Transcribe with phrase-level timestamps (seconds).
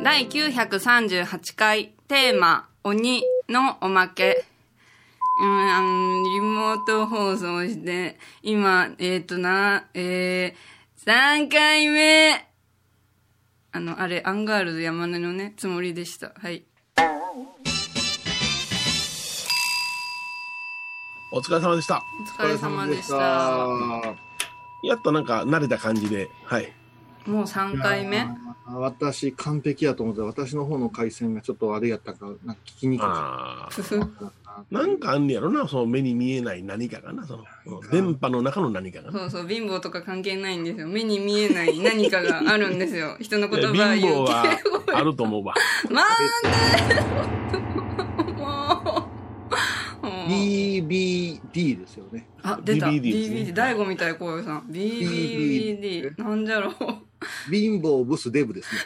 [0.02, 4.46] 第938回テーマ「鬼」のおまけ。
[5.40, 12.48] うん、あの、リモート放送して、今、えっ、とな、えー、3回目
[13.72, 16.32] あの、あれ、アンガールズ山根のね、つもりでした。
[16.36, 16.64] はい。
[21.34, 22.04] お疲れ様でした。
[22.38, 23.16] お疲れ様でした。
[24.82, 26.70] やっとなんか慣れた感じで、はい。
[27.26, 28.28] もう3回目？
[28.66, 34.00] 私、完璧やと思って、私の方の回線がちょっとあれやったから、なんか聞きにくかあふふ。
[34.44, 34.62] あ。
[34.70, 37.44] なんかあんねやろな、その目に見えない何かがな、その、
[37.80, 39.18] うん電波の中の何かがな。
[39.18, 40.86] そうそう、貧乏とか関係ないんですよ。
[40.86, 43.16] 目に見えない何かがあるんですよ。
[43.20, 45.54] 人の言葉貧乏言うけはあると思うわ。
[45.90, 46.06] なん
[46.88, 47.00] で
[48.32, 49.12] もう。
[50.02, 50.38] もう
[50.80, 52.26] BBD ですよね。
[52.42, 52.86] あ、出た。
[52.86, 53.54] BBD ね BBD。
[53.54, 54.62] 大悟みたい、こういうさん。
[54.70, 56.18] BBD。
[56.18, 56.74] なんじゃろう。
[57.50, 58.80] 貧乏ブスデブですね。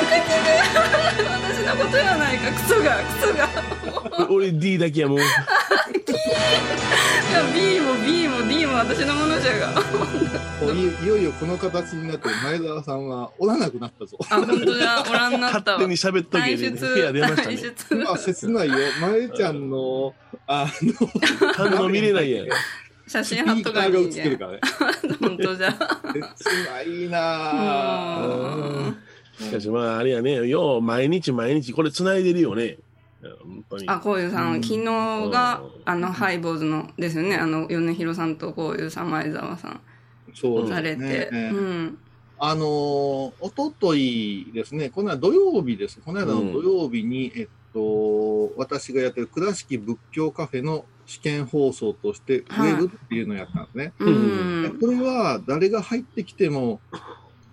[0.00, 4.30] 私のことやないか、クソが、クソが。
[4.30, 5.18] 俺 D だけやもう。
[5.20, 5.26] いや、
[7.54, 9.82] B も B も D も私のものじゃが。
[10.60, 14.18] もういいよいよこの形になって、前澤さんはおらなくなったぞ。
[14.30, 15.78] あ、本当だ、おらんなったわ。
[15.78, 18.04] 勝手に喋っとけで、部屋出ましたね。
[18.04, 18.74] まあ、切ないよ。
[19.00, 20.14] 前ちゃんの、
[20.46, 22.46] あの、反応見れないやん。
[23.06, 24.60] 写真貼っとかーカーが映にいいんってるからね。
[25.20, 25.72] 本当じゃ。
[25.72, 28.94] 切ないなぁ。
[29.40, 32.76] しかしまあ、あれやね、よう毎日毎日これ繋いでるよね。
[33.42, 33.84] 本当に。
[33.88, 37.36] あ、こういうさん、うん昨日がうん、あの、ハイボーズのですよね。
[37.36, 39.80] あの、米広さんとこういうさん、前澤さん、
[40.34, 41.02] そうですされて。
[41.30, 41.50] ね。
[41.52, 41.98] うん。
[42.42, 46.00] あのー、おとといですね、この間土曜日です。
[46.00, 53.92] この間の土曜日に、えっと、私がやってる倉敷仏教カフェの試験放送として、ウはいェブっていうのをやったんですね。
[53.98, 54.78] うん。
[54.80, 56.80] これは誰が入ってきても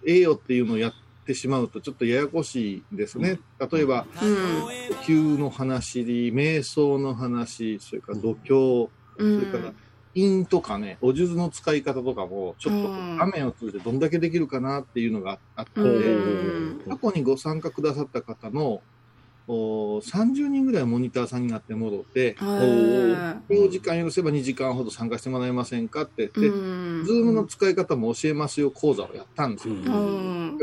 [0.05, 0.93] ええよっていうのをやっ
[1.25, 3.39] てしまうとちょっとややこしいですね。
[3.59, 4.35] 例えば、うん。
[4.61, 4.69] 呼
[5.03, 9.73] 吸の話、瞑想の話、それから度胸、うんそれから、
[10.17, 18.81] 陰とかね、お数珠の使い方とかも、ちょっとうん画面を通じてどんだけできるかなっていうのがあったうんで、ん過去にご参加くださった方の
[19.49, 26.29] お30人ぐらいモニターさんになって戻って、はお時間許せば2時間ほど参加してもらえませんかってい。
[26.35, 29.75] 言って、うんズームの使い方も教えますよ講座をやったんですよ。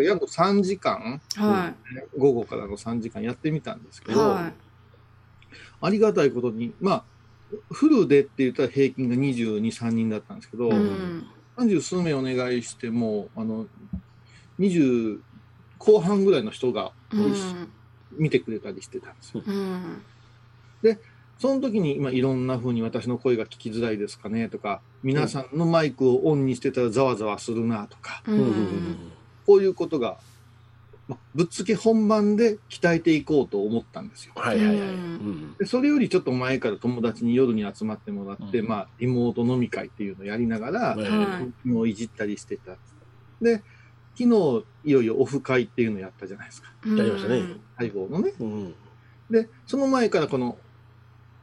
[0.02, 1.72] 約3時間、は
[2.18, 4.14] 午後からの3時間やってみたんですけい。
[4.14, 4.52] ど、は
[5.80, 7.04] ありがたいことに、まあ、
[7.70, 10.70] フルでって言ったら平均が22、3人だったんですけど、い。
[10.70, 11.26] うん。
[11.56, 13.66] 30数名お願いしても、あの、
[14.58, 15.20] 20
[15.78, 17.68] 後半ぐらいの人がうん。
[18.16, 19.42] 見てくれたりしてたんですよ。
[19.44, 20.02] うん。
[21.38, 28.22] その時に、今いろんな風に私の声が聞きづらいですかねとか、皆さんのマイクをオンにしてたらざわざわするなとか。
[29.46, 30.18] こういうことが、
[31.06, 34.32] まぶっつけ本番で鍛えていこうと思ったんですよ。
[34.36, 34.78] はいはいはい。
[35.58, 40.96] でそれよりちょっと前から友達に夜に集まってもらって、うんまあ、リモート飲み会っていうのをやりながら。
[41.64, 42.76] もういじったりしてた。
[43.42, 43.62] で、
[44.16, 46.72] 昨日いよいよオフ会っていうのをやったじゃないですか。
[46.86, 47.42] ややりましたね
[47.76, 48.32] 相棒のね。
[48.40, 48.74] うん
[49.30, 50.58] で、その前からこの、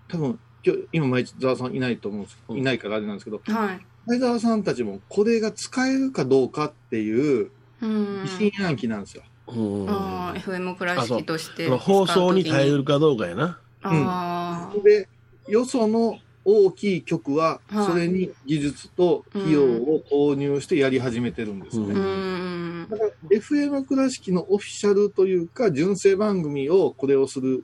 [0.08, 3.86] 多分、今日、今、前澤さんいないと思うんですうんいないからあれなんですけど、はい。
[4.06, 7.52] 前澤さんたちもこれが使えるかどうかっていう
[7.82, 8.24] うん。
[8.24, 9.24] 疑心暗鬼なんですよ。
[9.56, 11.70] うんああ、FM 倉敷として。
[11.70, 13.60] 放送に耐えるかどうかやな。
[13.84, 15.08] あで、
[15.48, 21.94] よその大きい曲ははい、それに技術と費用を投入してやり始めてるんですね。
[21.96, 21.98] あ。
[21.98, 22.88] うん。
[22.90, 27.64] だから FM 倉敷のオフィシャルというか、純正番組をこれをする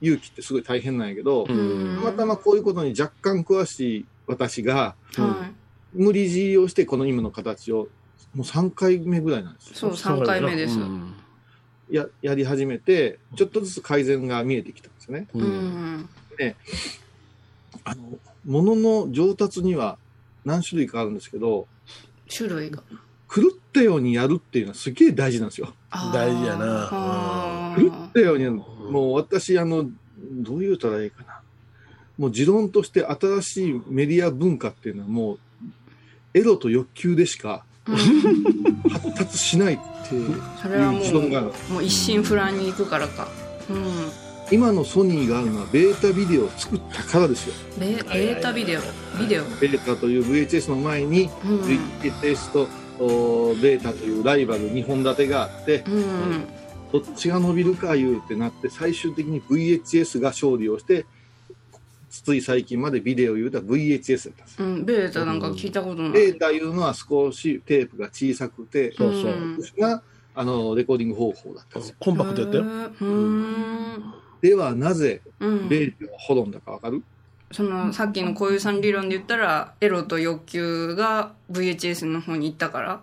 [0.00, 5.50] 勇気ってすごい大変なんやけど、うたんまたまこういうことに若干詳しい私が、は
[5.94, 7.88] 無理強いをしてこの今の形を、
[8.34, 9.74] もう3回目ぐらいなんです。
[9.74, 10.78] そう、3回目です。
[10.78, 11.14] うん
[11.92, 15.28] ややり始めて、ちょっとずつ改善が見えてきたんですよね。
[15.34, 15.46] ううん
[15.98, 16.08] ん。
[17.84, 19.98] あの、物の上達には
[20.44, 21.68] 何種類かあるんですけど、
[22.34, 22.82] 種類が。
[23.34, 25.74] 狂ったようにやるっていうのはすげえ大事なんですよ。
[26.14, 29.90] 大事やなあ狂ったようにもう私、あの、
[30.32, 31.40] どう言うたらいいかな。
[32.16, 35.38] もう持論として新しいメディア文化っていうのはもう、
[36.34, 37.96] エロと欲求でしかーうん
[38.90, 41.52] 発達しないっていうそれはも持論がある。
[41.70, 43.28] う、もう一心不乱に行くからか。
[43.68, 44.22] うん。
[44.50, 47.54] 今のソニーがあるのはベータビデオを作ったからですよ。
[47.78, 48.80] ベベータビデオ。
[49.18, 49.44] ビデオ。
[49.44, 51.60] ベータという VHS の前に、うん。
[51.62, 52.68] VHS と
[52.98, 56.48] おベータというライバル2本立てがあって、うん。
[56.92, 61.06] どっちが伸びるか言うってなって、最終的に VHS が勝利をして、
[62.20, 64.66] つい最近までビデオ言うたら VHS だったんですよ。
[64.66, 66.12] うん、ベータなんか聞いたことない。
[66.12, 70.02] データいうのは少しテープが小さくて、そうそううん特殊な
[70.34, 71.96] あのレコーディング方法だったんですよ。
[71.98, 72.64] コンパクトやったよ。
[74.42, 75.68] ではなぜうん。
[75.68, 77.02] ベータが滅んだかわかる、
[77.52, 83.00] その、さっきの小遊さん理論で言ったら、エロと欲求が VHS の方に行ったから。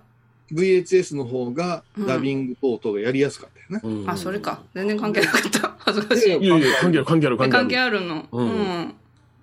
[0.51, 4.01] VHS の方がダビング等々がやりやすかったよね。
[4.01, 4.61] うんあ、それか。
[4.73, 5.75] 全然関係なかった。
[5.79, 6.27] 恥ずかしい。
[6.27, 7.59] いやいや関係ある、関係ある、え関係ある。
[7.59, 8.25] 関係あるの。
[8.31, 8.95] ううんん。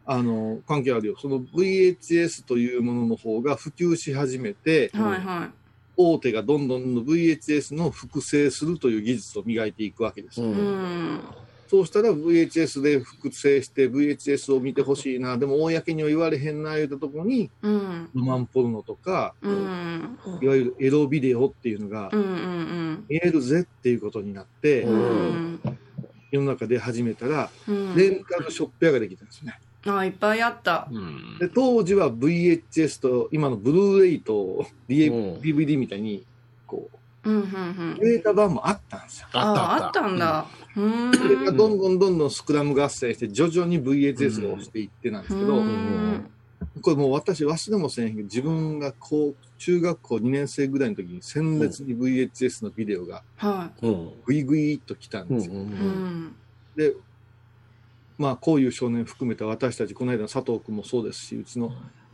[0.06, 1.16] あの、関係あるよ。
[1.20, 5.50] その VHS というものの方が普及し始めて、はいはい。
[5.96, 10.40] 大手がどんどん VHS の複製するという技術を磨いていくわけです。
[10.40, 10.44] う。
[10.44, 11.20] うんん。
[11.68, 18.08] そうしたら VHS で複製して VHS を見てほしいな、でも公には言われへんな、言うたところに、うん。
[18.14, 20.18] ロマンポルノとか、うん。
[20.40, 22.10] いわゆるエロビデオっていうのが
[23.08, 24.94] 見えるぜっていうことになって、うん。
[24.94, 25.60] うん。
[26.30, 27.96] 世の中で始めたら、うん。
[27.96, 29.58] レンタルショップ屋ができたんですね。
[29.88, 30.88] あ、いっぱいあった。
[30.90, 36.26] うんで当時は VHS と今のブルーレイと DVD みたいに、
[36.66, 36.88] こ
[37.24, 37.46] う、うんうんう
[37.94, 37.98] ん。
[38.00, 39.28] データ版もあったんですよ。
[39.32, 40.46] ああ、ったったんだ。
[40.76, 41.14] うーん。
[41.14, 46.30] それがどんどんどんどんスクラム合戦して、徐々に VHS が押していってなんですけど、うーん
[46.82, 54.10] これもう私忘れもせんへんけど、自分がこう、中学校2年生ぐらいの時に鮮烈に VHS のビデオがはうん。
[54.24, 55.54] グイグイっと来たんうんですよ。
[55.54, 55.56] い。
[55.56, 56.36] うん。
[56.76, 56.94] で、
[58.18, 61.72] まあ、こういう少年含めた私たち、この間の佐藤君もそうですし、うちの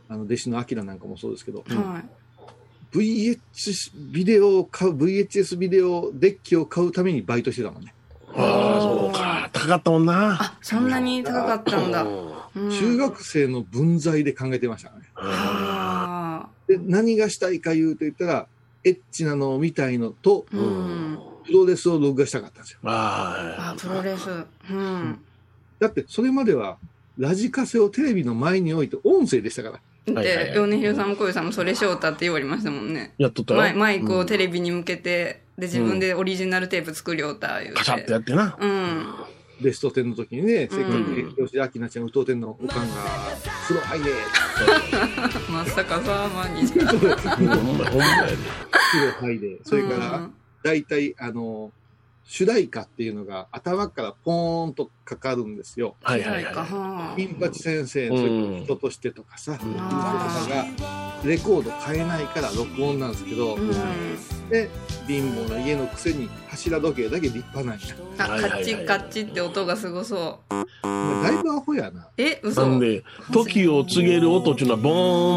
[0.09, 2.97] あの弟子のアキラなんかもそうですけど、はい。
[2.97, 7.93] VHS ビデオを買う、VHS ビデオデッキを買うためにバイトしてたもんね。
[8.35, 9.49] ああ、そうか。
[9.51, 10.37] 高かったもんな。
[10.39, 12.03] あ、そんなに高かったんだ。
[12.03, 14.97] うんうん中学生の分際で考えてましたね。
[15.15, 18.47] あで、何がしたいか言うと言ったら、
[18.83, 20.55] エッチなのを見たいのと、あ。
[20.55, 21.19] うん。
[21.45, 22.79] プロレスを録画したかったんですよ。
[22.83, 24.29] ああ、プロレス。
[24.69, 25.19] うん。
[25.83, 26.77] だって、それまでは、
[27.17, 30.13] ラジカセをテレビの前に置いて音声でしたから。
[30.13, 33.13] で、はいはいはい米広さんも小遊さんもそれ翔太って言われましたもんね。
[33.19, 33.59] あ、やっとったよ。
[33.59, 37.79] マイマイクをテレビに向けて、で、自分でオリジナルテープ作りよった言うて。
[37.79, 38.57] カシャってやってな。
[38.59, 39.05] うん。
[39.61, 42.95] ベスト10の時にね、せっかうんく吉田明菜ちゃん、宇藤天のおかんが、
[43.67, 44.11] 風呂入れ、
[45.51, 46.87] まさかさ、マギじゃん。
[46.87, 48.37] ほんまほんまやで。
[49.19, 50.29] 風呂入れ、それから、
[50.63, 51.71] 大体、あの、
[52.25, 55.95] 主題歌っていうのが頭からポーンとかかるんですよ。
[56.01, 59.85] はいはいいはは金八先生の人としてとかさ、うんとか
[60.49, 60.65] が
[61.25, 63.59] レコード買えないから録音なんですけど、い。
[63.59, 64.49] うん。
[64.49, 64.69] で、
[65.07, 67.79] 貧乏な家のくせに柱時計だけ立派なんや。
[68.17, 70.53] カッチカッチって音がすごそう。
[71.23, 72.09] だいぶアホやな。
[72.17, 72.35] え、い。
[72.43, 74.89] 嘘なんで、時を告げる音っていうのは、ボ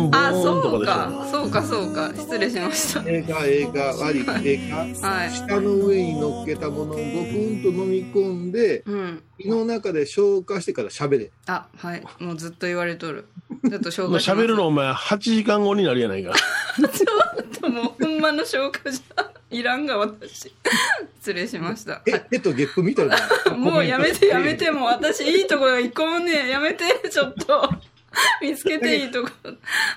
[0.02, 0.92] ーン、ボあ、ーンとかでしょ？
[0.92, 1.28] か。
[1.30, 2.12] そうか、そうか。
[2.16, 3.08] 失礼しました。
[3.08, 5.30] 映画、映画、割り、映画、はい。
[5.30, 9.22] 舌の上に乗っけたものをゴクンと飲み込んで、うん。
[9.38, 11.30] 胃の中で消化してから喋れ。
[11.46, 12.02] あ、はい。
[12.18, 13.26] もうずっと言われとる。
[13.68, 14.40] ちょっと消まあ化します。
[14.42, 16.34] 喋るのお前8時間後になるやないか。
[16.76, 16.86] ちょ
[17.42, 20.52] っともうほんまの消化じゃいらんが私。
[21.20, 22.02] 失礼しました。
[22.06, 23.16] え、えっと、ゲップみたいな。
[23.56, 27.70] もうやめてやめて、もう私いいとこが一個もねやめて、ちょっと。
[28.40, 29.30] 見つけていいとこ。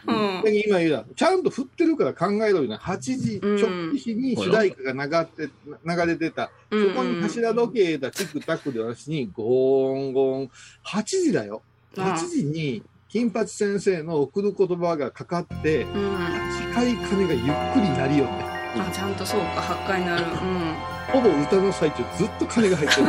[0.07, 0.55] うん。
[0.65, 2.77] 今言うな、ちゃんと振ってるから考えろよな。
[2.77, 5.49] 8時ちょっぴしに主題歌が流って、
[5.85, 6.51] 流れてた。
[6.71, 10.51] そこに柱時計だ、チクタクで私に、ゴーンゴーン。
[10.85, 11.61] 8時だよ。
[11.95, 16.15] 8時に、金八先生の送る言葉がかかって、うん。
[16.15, 18.31] 8回鐘がゆっくり鳴りよね。
[18.77, 20.23] あ、ちゃんとそうか、8回なる。
[20.23, 20.75] うん。
[21.11, 23.07] ほぼ歌の最中ずっと鐘が入ってる。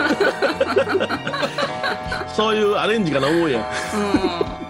[2.34, 3.62] そういうアレンジかな思うやん。
[3.62, 4.69] うん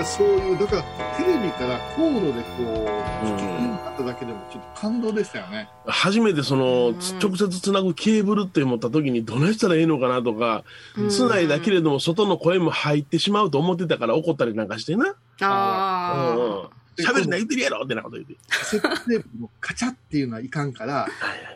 [0.00, 0.82] かそういう、だから
[1.16, 3.42] テレビからコードでこう、うん聞き
[3.86, 5.68] あっただけでもちょっと感動でしたよね。
[5.86, 10.64] 初めてその、うん直接つなぐケーブルって思った時にどないしたらいいのかなとか、
[10.98, 11.08] ん。
[11.08, 15.14] つないだけれども外の声も入ってしまうと思ってたから怒ったりなんかしてな。
[15.42, 16.70] ああ。
[16.98, 18.36] 喋るな言ってるやろってなこと言って。
[18.48, 21.49] カセットテープのカチャっていうのはいかんから、はい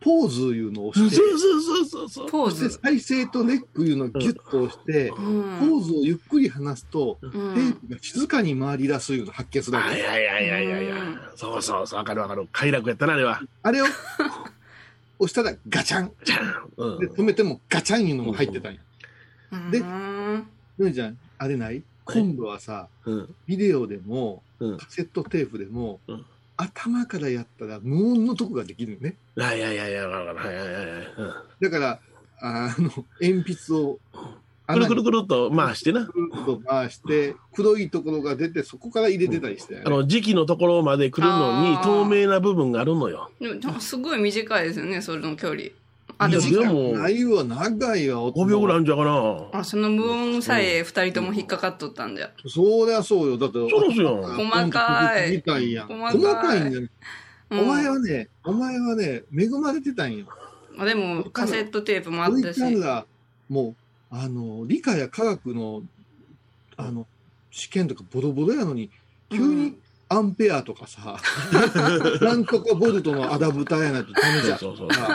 [0.00, 2.30] ポーズいうのをそう押して、そうそうそうそう。
[2.30, 2.78] ポーそしてズ。
[2.82, 5.58] 再生とレックいうのをギュッと押して、うポん。
[5.58, 7.72] ーズをゆっくり離すと、うテーん。
[7.74, 11.18] プが静かに回り出すいうのを発見するわけはいはいはいはいはいはいうん。
[11.36, 12.48] そうそうそう、わかるわかる。
[12.52, 13.40] 快楽やったな、あれは。
[13.62, 13.86] あれを
[15.18, 16.12] 押したらガチャン。
[16.24, 16.38] じゃん。
[16.76, 17.10] うで、ん。
[17.10, 18.80] 止めてもガチャンいうのも入ってたんや。
[19.72, 20.46] でうん
[20.78, 21.82] ぬんちゃん、あれない？
[22.04, 23.34] 今度はさ、うん。
[23.46, 24.76] ビデオでも、うん。
[24.78, 26.24] カセットテープでも、うん
[26.58, 29.16] 頭からやったら無音のとこができるよね。
[29.36, 31.14] いやいやいやいや、いはいはいはい。
[31.16, 32.00] うんだから、
[32.40, 33.98] あの、鉛筆を
[34.66, 36.04] くるくるくるっと回してな。
[36.04, 43.30] くるっと回して、黒いところが出て、そこから入れてたりして、あの、時期のところまで来るのに透明な部分があるのよ。
[43.40, 45.62] でも、でもすごい短いですよね、それの距離。
[46.18, 48.28] あ、でもでもないわ、長いわ。
[48.28, 49.60] 5秒ぐらいあるんじゃうかな。
[49.60, 52.30] あ、その無音さえ二人とも引っかかっとったんじゃ。
[52.46, 53.38] そりゃそうよ。
[53.38, 54.16] だって、そうですよ。
[54.22, 55.86] 細かいみたいやん。
[55.86, 56.90] 細かい細かいんだ
[57.50, 60.26] お前はね、お前はね、恵まれてたんよ。
[60.76, 62.60] あでも、カセットテープもあったし。
[63.48, 63.74] もう、
[64.10, 65.82] あの、理科や科学の、
[66.76, 67.06] あの、
[67.50, 68.90] 試験とかボロボロやのに、
[69.30, 69.78] 急に
[70.10, 71.18] アンペアとかさ、
[72.22, 74.58] なんとかボルトのアダプターやないとダメじゃん。
[74.58, 75.06] そうそうそう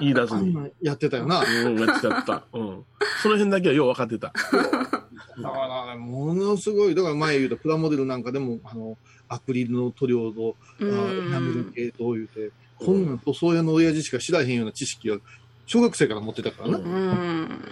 [0.00, 0.56] 言い出すに。
[0.80, 1.40] やってたよな。
[1.40, 2.44] うん、やってた。
[2.52, 2.84] うん。
[3.22, 4.28] その辺だけはよう分かってた。
[4.28, 8.96] だから、ものすごい、だから前言うたプラモデルなんかでも、あの、
[9.28, 15.18] アクリルの塗料と、ナメル系と言うて、こんなん塗装屋の親父しか知らへんような知識は、
[15.66, 16.78] 小学生から持ってたからな。
[16.78, 17.64] うん。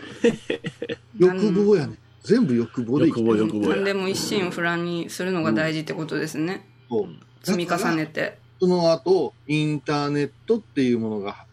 [1.19, 1.99] 欲望やね。
[2.23, 6.67] 全部欲望で生きてる欲望欲望何でも一心不乱にするのが大事ってことですね。
[6.89, 7.09] そう
[7.43, 8.39] 積み重ねて。
[8.61, 11.47] その後、インターネットっていうものが、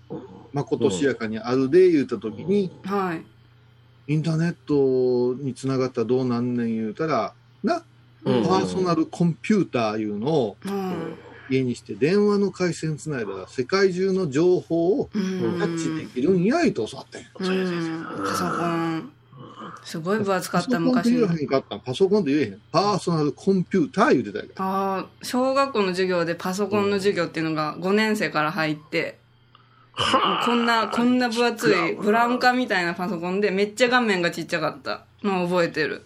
[0.51, 3.23] まことしやかにあるで言うたときに、はい。
[4.13, 7.33] インターネットにつながったらどうなんねん言うたら、
[7.63, 7.83] な、
[8.25, 11.15] うんパーソナルコンピューターいうのをうん。
[11.49, 17.21] 家にして電話の回線つないだら世界中の情報をうんキャッチできるんやいと教わってん。
[17.21, 18.05] うん。
[18.25, 19.11] パソコン。
[19.83, 21.45] すごい分厚かったパソコンって言えへ。
[21.45, 22.61] んかったんパソコンって言えへん。
[22.71, 24.63] パーソナルコンピューター言うてたか。
[24.63, 29.17] ああ、小学校の授業でパソコンの授業っていうのが5年生から入って、
[30.45, 36.03] こんな、こんな分厚いブラウン管みたいなパソコンでめっちゃ画面がちっちゃかったのを覚えてる。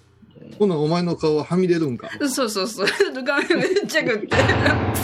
[0.58, 2.10] ほな、お前の顔ははみ出るんか。
[2.30, 2.88] そうそうそう。
[3.24, 4.36] 画面めっちゃくって、ク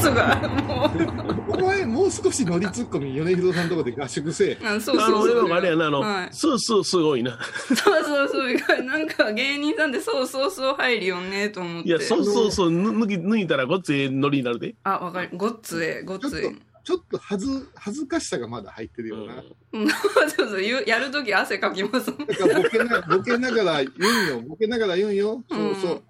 [0.02, 0.38] ソが、
[0.68, 1.58] もう。
[1.58, 4.66] お前、もう少し乗りツッコミ、米広さんとこで合宿せえ。
[4.66, 5.50] あそうそうそう。
[5.50, 7.40] のあれやな、あの、はいそうそう、すごいな。
[7.68, 8.84] そうそうそう。
[8.84, 11.90] なんか芸人さんってそうそうそう入るよね、と思って。
[11.90, 14.76] いや、そうそうそう、ぬ抜き、抜いたらごっつええノリになるで。
[14.84, 15.30] あ、わかる。
[15.34, 16.54] ごっつえ、ごっつえ。
[16.88, 19.44] ちょっと恥ず、恥ずかしさがまだ入ってるよな。
[19.74, 19.90] うん
[20.34, 20.64] そうそう。
[20.64, 22.06] やるとき汗かきます。
[22.06, 24.42] だからボケな、ボケながら言うんよ。
[24.48, 25.44] ボケながら言うんよ。
[25.52, 26.04] そうそう。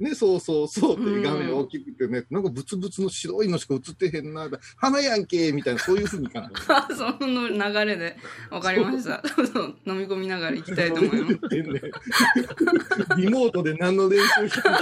[0.00, 6.50] ね、そうそうそうっていう画面大きくてね、なんかブツブツの白いのしか映ってへんな、花やんけみたいな、そういうふうにかな。
[6.68, 8.16] あ その流れで
[8.50, 9.22] 分かりました。
[9.86, 11.38] 飲み込みながら行きたいと思います。
[13.18, 14.78] リモートで何の練習してんの？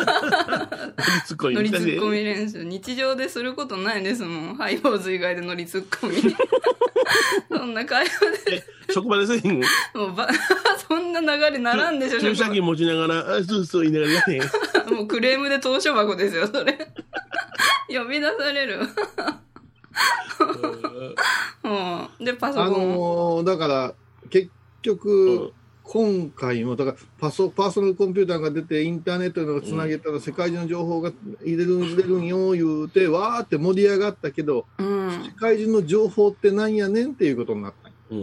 [1.56, 2.62] 乗りツッコミ練習。
[2.64, 4.54] 日常ですることないですもん。
[4.56, 6.16] ハイボーズ以外で乗りツッコミ。
[7.50, 9.61] そんな会話で、職場でせえへん。
[9.94, 10.28] もうば、
[10.88, 14.94] そんな流れならんでしょ、注射器持ちながら、あ、そうそう言いながらやねん。
[14.94, 16.72] もうクレームで投書箱ですよ、それ。
[17.88, 18.80] 呼び出される。
[21.62, 22.88] もうで、パソあコン。
[22.88, 23.94] のーだから、
[24.30, 24.50] 結
[24.82, 35.22] 局、今回も、だからパソ、パーソナルコンピューターが出て、インターネットがつなげたら、世界中の情報が入れるん、入れるんよ、言うて、わーって盛り上がったけど、うん。
[35.25, 38.22] 世界中の情報ってなんやねんっていうことになったうん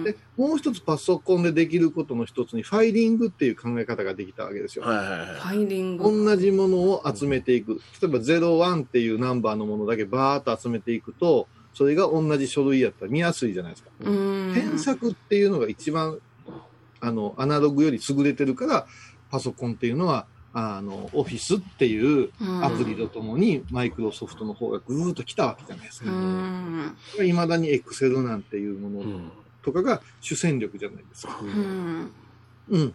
[0.00, 0.04] ん。
[0.04, 4.84] で、もう一つパソコンでできることの一つに、ファイリングっていう考え方ができたわけですよ。
[4.84, 6.04] ファイリング。
[6.24, 7.80] 同じものを集めていく。
[8.00, 13.90] 例えば01っていうナンバーのものだけバーっと集めていくと、それが同じ書類やったら見やすいじゃないですか。
[14.00, 14.52] うん。
[14.54, 16.18] 検索っていうのが一番、
[17.00, 18.86] あの、アナログより優れてるから、
[19.30, 20.26] パソコンっていうのは、
[20.76, 22.30] あの、オフィスっていう
[22.62, 26.12] アプリとともに、マイクロソフトの方がぐーっと来たわけじゃないですうか。
[26.12, 26.96] ん。
[27.24, 29.30] いまだにエクセルなんていうものうん
[29.62, 31.38] とかが主戦力じゃないですか。
[31.42, 32.12] うん。
[32.70, 32.94] うん。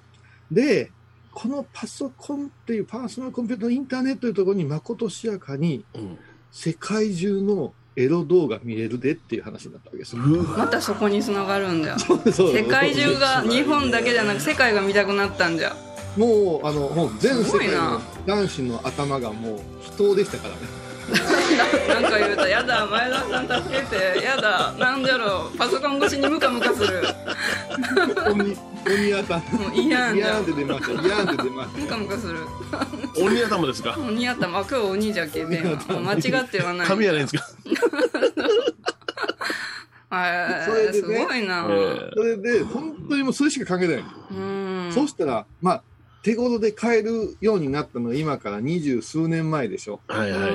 [0.51, 0.91] で、
[1.31, 6.17] このパソコンっていうパーソナルコンピューターのインターネットというところにまことしやかにうん
[6.51, 10.21] 世界中のエロ動画見れるでっていう話になったわけですよ。
[10.21, 11.97] またそこに繋がるんじゃ。
[11.99, 12.21] そう
[12.55, 15.75] 世界中が日本だけじゃなく世界が見たくなったんじゃ。
[16.17, 20.61] もう、あの、もう全世界の男子の頭がもう人でしたからね。
[21.89, 27.03] なんか言うたやだ前田さん助けてやだなんじゃろうパソコン越しにムカムカする
[28.31, 29.37] 鬼、鬼頭。
[29.51, 30.91] もう嫌んいやーって出ました。
[30.93, 32.39] いやーって出ましムカムカする
[33.21, 33.97] 鬼頭ですか？
[33.99, 37.43] 鬼やったまあ今日鬼じゃけね間違ってはない神やないですか？
[40.15, 42.15] はいそれでねすごいな、えた。
[42.15, 44.05] それで、本当にもうそれしか考えてない。
[44.31, 45.83] うんそうしたら、まあ、
[46.23, 49.99] 手頃で買えるようになったのは今から二十数年前でしょ。
[50.09, 50.51] えはいはいはい。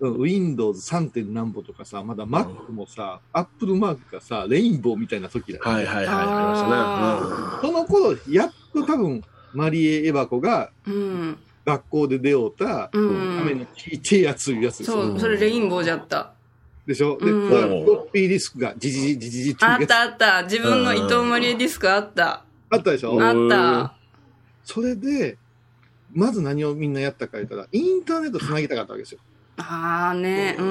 [0.00, 0.16] うん。
[0.16, 1.10] Windows3.
[1.10, 6.06] 点何歩とかさ、まだ Mac もさ、Apple マークがさ、レインボーみたいな時だよ、はいはいはい。
[6.06, 11.38] ありまその頃、やっと多分、マリエ・エバコがうん。
[11.66, 13.36] 学校で出会うた、うん。
[13.38, 15.02] 画面のちっちゃいやついうやつですよ。
[15.02, 16.32] そうそれレインボーじゃった。
[16.86, 17.16] でしょ？
[17.18, 17.48] で、うん。
[17.48, 19.64] フロッピーディスクがジジジジジジって。
[19.64, 20.42] あったあった。
[20.42, 22.44] 自分の伊藤マリエディスクあった。
[22.68, 23.18] あったでしょ？
[23.22, 23.94] あった
[24.64, 25.36] それで、
[26.12, 29.20] まず何をみんなやったか言ったら、インターネットつなぎたかったわけですよ。
[29.56, 30.70] ああね、うんう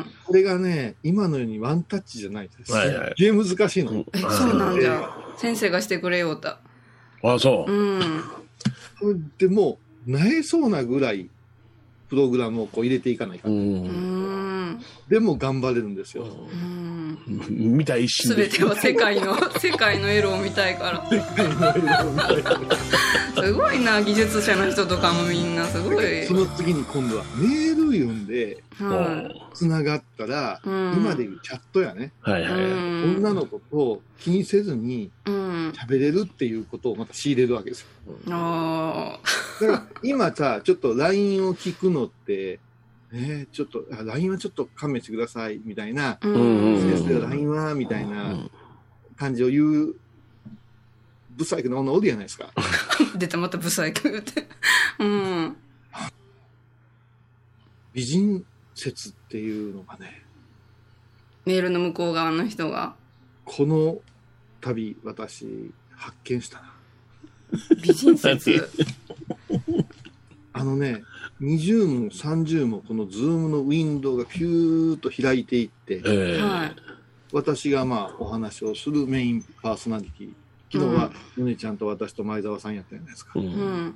[0.00, 0.06] ん。
[0.24, 2.72] これがね、今のようにワンタッチじゃないです。
[2.72, 4.04] はいはいすっげえ難しいの。
[4.12, 5.10] え、そうなんじゃ。
[5.36, 6.60] 先生がしてくれようた。
[7.24, 7.98] あ、そうう。
[7.98, 9.30] ん。
[9.38, 11.28] でもう、なえそうなぐらい、
[12.08, 13.48] プログラムをこう入れていかないか。
[13.48, 14.61] うんうん。
[15.08, 16.24] でも頑張れるんですよ。
[16.24, 17.18] うん。
[17.76, 18.50] 見た一瞬で。
[18.50, 21.08] すべては世界の、 世界のエロを見たいから。
[23.34, 26.26] すごいな、技術者の人とかもみんな、すごい。
[26.26, 29.42] その次に今度はメール読んではい。
[29.54, 32.52] つながったら、うん今でいうチャットやね、はいはい。
[32.52, 35.72] うん女の子と気にせずにうん。
[35.72, 37.86] 喋れるっていうことをまた仕入れるわけですよ。
[38.30, 39.18] あ
[39.60, 42.58] だから今さ、ちょっと LINE を聞くのって、
[43.14, 46.18] えー、ちょっと、あ LINE はちょっと勘弁してください、みたいな、あ。
[46.22, 46.98] ううんん。
[46.98, 48.50] 先生 LINE は、みたいなうん
[49.16, 49.94] 感じを言う、
[51.38, 52.50] 不細工な女おるやないですか。
[53.16, 54.48] 出た、またブサイク言って。
[54.98, 55.56] うん。
[57.92, 60.24] 美人説っていうのがね、
[61.44, 62.94] メールの向こう側の人が。
[63.44, 64.00] この
[64.60, 66.72] 度私発見したな。
[67.82, 68.70] 美人説。
[70.54, 71.02] あのね、
[71.42, 76.76] 20も30もこの Zoom のウィンドウがキューッと開いていって、ええはい。
[77.32, 80.32] 私がまあお話をするメインパーソナリティ。
[80.72, 83.32] 昨日はヨネちゃんと私と前澤さんやったじゃないですか。
[83.34, 83.94] ううんん。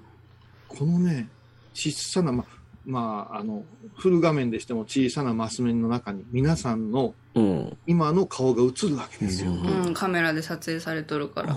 [0.69, 1.29] このね、
[1.73, 2.45] 小さな、ま、
[2.85, 3.65] まあ、あの、
[3.97, 7.77] フル画面でしても小さなマス目の中に皆さんのうん。
[7.87, 9.53] 今の顔が映るわけですよ。
[9.53, 9.95] うんうん。
[9.95, 11.57] カメラで撮影されとるから。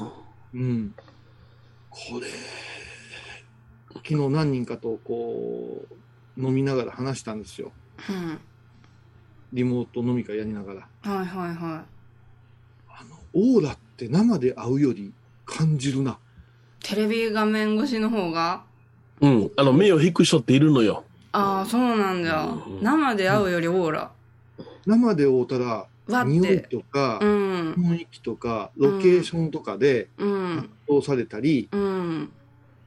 [0.54, 0.94] うん。
[1.90, 2.28] これ、
[3.96, 5.86] 昨日何人かとこ
[6.38, 7.72] う、飲みながら話したんですよ。
[8.10, 8.38] うん。
[9.52, 10.88] リモート飲み会やりながら。
[11.02, 11.86] はいはいは
[12.88, 15.12] あの、オーラって生で会うより
[15.46, 16.12] 感じるな。
[16.12, 16.16] い。
[16.86, 18.64] テレビ画面越しの方が？
[19.22, 19.52] うん。
[19.58, 21.04] あの、目を引く人っているのよ。
[21.32, 22.80] ああ、そうなんだうん。
[22.82, 24.12] 生で会うよりオーラ。
[24.86, 25.88] 生で会うたら、
[26.26, 26.68] 匂いて。
[26.70, 27.74] とかう、ん。
[27.74, 30.70] 雰囲気とか、ロケーションとかでうん。
[30.88, 32.32] 通されたり、うん。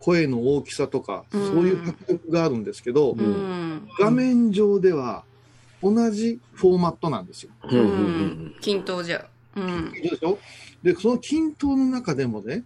[0.02, 3.88] 声の大きさとか、うんそういう迫力があるんですけど、うん。
[3.98, 5.22] 画面上では
[5.82, 7.52] 同じフォーマットなんですよ。
[8.60, 9.24] 均等じゃ。
[9.56, 9.92] うん。
[9.92, 10.38] でしょ？
[10.82, 12.64] で、その均等の中でもね、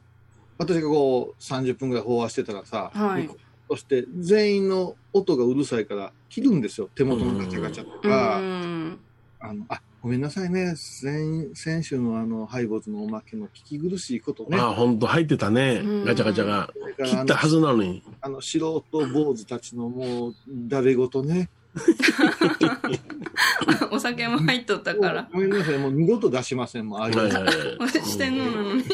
[0.57, 3.29] 私がこう30分ぐらい飽和してたらさ、はい
[3.68, 6.88] そして全員の音がうるさいから切るんですよ。
[6.94, 8.99] 手元のガチャガチャとうか、ん。
[9.48, 10.74] あの、あ、ごめんなさいね。
[10.76, 14.59] 先、先週のあの、ハイボーズのおまけの聞き苦しいことね。
[14.59, 16.04] あ、ほんと入ってたねうん。
[16.04, 16.70] ガチャガチャが。
[17.04, 18.02] 切ったはずなのに。
[18.20, 21.48] あの、素人坊主たちのもう、だれごとね。
[23.92, 25.28] お酒も入っとったから。
[25.32, 25.78] ごめんなさい。
[25.78, 26.88] もう二度と出しません。
[26.88, 27.54] もう、ああいうはいはいはい
[27.90, 28.82] してんのなのに。
[28.82, 28.85] も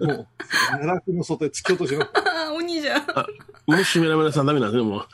[0.00, 0.26] う、もう、
[0.70, 2.10] 奈落の外へ突き落とします。
[2.14, 3.02] ああ、鬼じゃ。
[3.66, 5.06] もしメラメラさんダメなんですね、もう。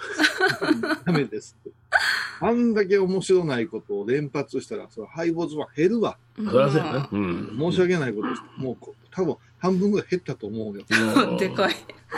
[1.05, 1.71] ダメですって。
[2.41, 6.17] あんだけ面白ないことを連発したら、それハイボーズは減るわ。
[6.37, 7.09] そりゃそうやな。
[7.11, 7.57] うん。
[7.59, 8.43] 申し訳ないことです。
[8.57, 10.85] もうこ、多分半分ぐらい減ったと思うよ。
[10.89, 11.75] うん でかい。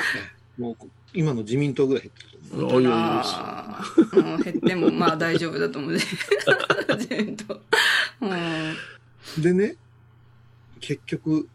[0.59, 2.77] もうこ、今の自民党ぐらい減ったと思う。
[2.77, 2.93] おいおいおい。
[2.93, 3.83] あ
[4.13, 5.97] あ、もう減ってもまあ大丈夫だと思う。
[6.99, 7.61] 全と。
[8.21, 8.27] う
[9.41, 9.43] ん。
[9.43, 9.77] でね、
[10.81, 11.49] 結局、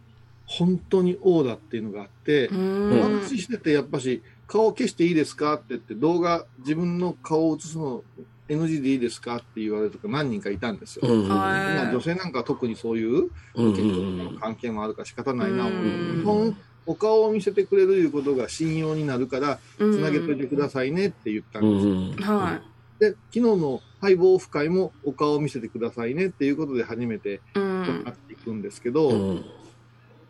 [0.49, 3.01] 本当にオーラっていうのがあってう、ん。
[3.21, 8.03] 話しててやっぱし、顔消していいですかって言って、動画、自分の顔を映すの
[8.47, 11.07] NG でいいですかって言われるとか何人かいたんですよ。
[11.07, 14.29] うん女性なんかは特にそういううん結うん。
[14.33, 16.21] 構関係もあるから仕方ないな思ううん。
[16.21, 16.57] 基本
[16.87, 22.61] お顔を見せてくれるいうことが信用になるからつなげといてくださいねって言ったんですよ、うんうんは
[22.97, 28.11] で昨日のハイボーフ会もお顔を見せてくださいねっていうことで初めてな。
[28.11, 29.45] っていくんですけど、うん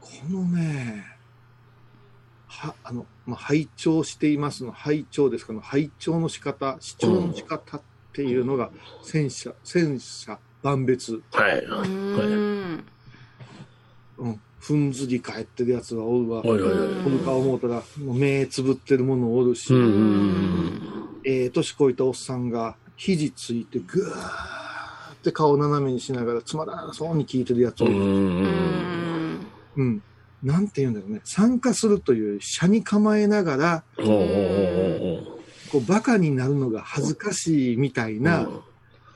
[0.02, 1.06] このね
[2.48, 7.82] はあの、まあ、拝聴していますの拝聴ですけど拝聴の仕方視聴の仕方っ
[8.14, 8.72] ていうのが
[9.04, 11.60] 千差千差万別、はい。
[11.64, 11.88] うはい。
[11.88, 12.86] ん。
[14.18, 17.04] うん、ふんずり返ってるやつはおるわおいおいおい。
[17.04, 19.74] この顔思うたらもう目つぶってるものおるし、
[21.24, 29.09] ええ年こいたおっさんが肘ついてぐーって顔斜めにしながらつまらなそうに聞いてるやつを、うん
[29.80, 30.04] うん。
[30.44, 31.22] なんて言うんだろうね。
[31.24, 35.40] 参加するという車に構えながらおうおうおうお
[35.72, 38.48] こうバカになるのが恥ずかしいみたいうな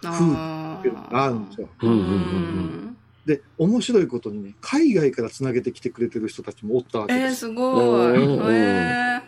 [0.01, 1.69] 風あっていうのがあるんですよ。
[1.81, 2.97] ううんうんうん。
[3.25, 7.35] で面白いことにね海外からつなげてきてくれてる人たちもおったわけえー、です。
[7.37, 8.25] すごい。
[8.25, 9.21] うんえ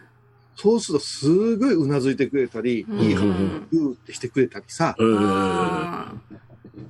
[0.58, 3.00] そうするとすごいうなずいてくれたり、うん。
[3.00, 3.26] いい話
[3.72, 5.04] グーってしてくれたりさ、ー。
[5.04, 5.20] うんうん。
[5.22, 6.14] あ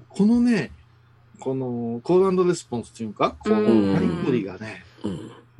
[0.10, 0.71] このね、
[1.45, 3.88] このコールレスポンスっていうか、こうん。
[3.89, 5.10] のやりとりがね、う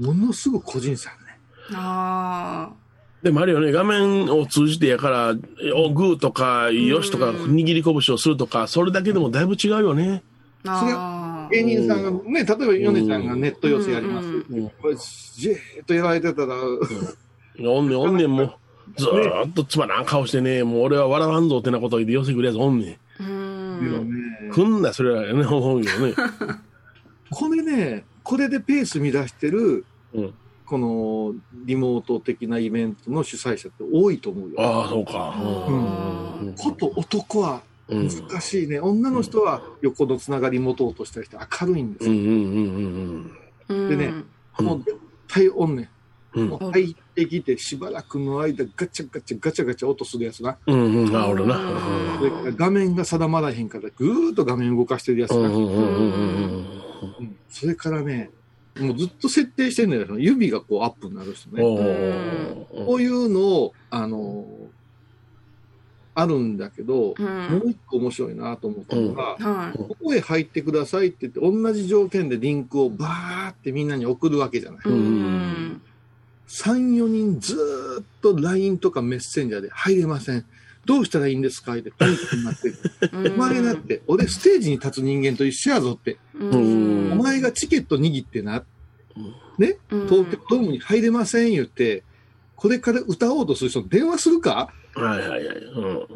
[0.04, 0.08] ん。
[0.08, 1.38] ものすごく個人差あるね。
[1.70, 1.74] ー。
[1.78, 2.70] あ
[3.22, 5.36] でもあるよね、画面を通じてやから、
[5.76, 10.24] おグーとか、よしとか、握り拳をするとか、それだけでもだいぶ違うよね。
[10.66, 15.40] あ芸人さんが、ね、例えば米さんがネット寄せやります。
[15.40, 16.56] じーっとやられてたら、
[17.70, 18.54] おんねん、おんねん、もう。
[18.98, 22.98] ずーっとつまらん顔してね、もう俺は笑わんぞってなこと言って寄せくるやつおんねん
[24.54, 24.74] けどねん。
[24.74, 26.14] くんな、それはね、ほんよね。
[27.32, 30.34] これね、これでペース乱してる、うん。
[30.66, 34.56] このリモート的なイベントの主催者って多いと思うよ。
[34.58, 35.36] ああ、そうか。
[35.70, 38.10] うんこと男はうん。
[38.10, 38.80] 難しいね。
[38.80, 42.22] 女の人は横のつながり持とうとしたりして明るいんですうん、うよ。
[42.24, 43.32] ん、
[43.70, 44.14] うん、うんでね
[44.60, 45.90] うんもう絶対おんね
[46.36, 46.46] うん。
[46.48, 46.50] ん。
[46.50, 50.58] もう入ってきてしばらくの間ガチャガチャガチャガチャ音するやつな。
[50.68, 51.60] うん、うん、あ、俺な。
[52.18, 55.50] それから画面が定まらへんからぐーっと画面動かしてるやつうん、な。
[55.50, 55.86] うん、うん、うん、うん。
[57.20, 58.32] うんそれからね、
[58.78, 60.20] もうずっと設定してんだよ。
[60.20, 61.62] 指がこうアップになる人ね。
[61.62, 64.46] こういうのを、あの
[66.18, 74.80] あるんだけど、うんもう一個面白いなと思ったのが、はいここへ入ってくださいって言って、同じ条件でリンクをバーってみんなに送るわけじゃない。
[74.86, 75.82] うん
[76.48, 80.46] 3、4人ずーっと LINE とかメッセンジャーで入れません。
[80.86, 81.74] どうしたらいいんですか？
[81.74, 82.78] ってパニックになってる。
[83.36, 86.18] お前だって、俺ステージに立つ人間と一緒やぞって。
[86.36, 88.64] うんお前がチケット握ってな、
[89.58, 92.04] ね、うん東京ドームに入れません言って、
[92.56, 94.72] これから歌おうとする人に電話するか？
[94.94, 95.58] はいはいはい。
[95.58, 96.08] うん。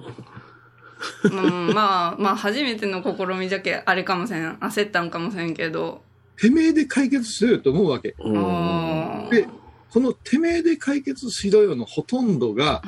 [1.23, 4.57] うん、まあ、まあ、初めての試みじゃけ、あれかもしれん。
[4.57, 6.03] 焦ったんかもしれんけど。
[6.37, 8.09] てめえで解決しろよと思うわけ。
[8.09, 9.47] で、
[9.91, 12.81] このてめえで解決しろよのほとんどが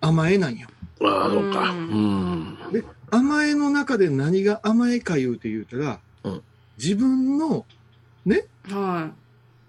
[0.00, 0.68] 甘えなんよ。
[1.02, 1.70] ああ、そうか。
[1.72, 2.58] ううん。
[2.72, 6.42] で、甘えの中で何が甘えか言うて言うたら、うん
[6.78, 7.64] 自分の
[8.26, 8.72] ね、い。
[8.72, 9.10] は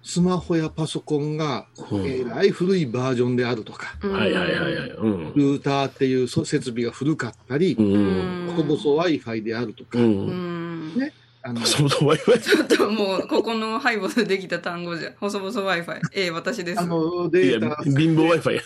[0.04, 4.08] スマホやパソコンが、うんえらい古いバージョンであるとか、い。
[4.08, 4.90] はいはいはいはい。
[4.90, 5.34] うん。
[5.34, 7.82] ルーターっていうそ設備が古かったりう、。
[7.82, 8.52] うんん。
[8.56, 10.02] 細々 Wi-Fi であるとか、う。
[10.02, 10.96] うんん。
[10.96, 11.14] ね？
[11.44, 12.40] あの、そうそう、Wi-Fi。
[12.42, 15.12] ちょっともう、ここのハイボスでできた単語じゃ。
[15.20, 16.00] 細々 Wi-Fi。
[16.14, 16.80] ええ、私です。
[16.82, 18.62] あのデータ、貧乏 Wi-Fi や。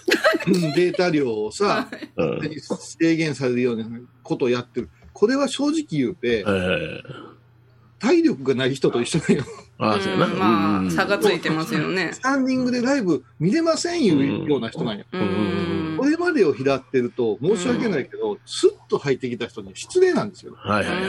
[0.47, 2.39] うんデータ量をさ、うん。
[2.59, 3.85] 制限されるような
[4.23, 4.89] ことをやってる。
[5.13, 7.03] これは正直言うて、はいはいはい。
[7.99, 9.43] 体力がない人と一緒だよ。
[9.77, 10.25] ああ、そうやな。
[10.25, 12.21] うんまあ、うん差がついてますよねス。
[12.21, 15.05] タンディングでライブ見れませんいうような人なんよ。
[15.11, 15.95] うん。
[15.99, 20.53] これまでを拾ってると、申し訳ないけど、スッと入ってきた人に失礼なんですよ。
[20.57, 21.01] はいはいはい。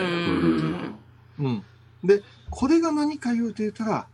[1.39, 1.63] うんうん。
[2.05, 4.07] で、これが何か言うて言ったら、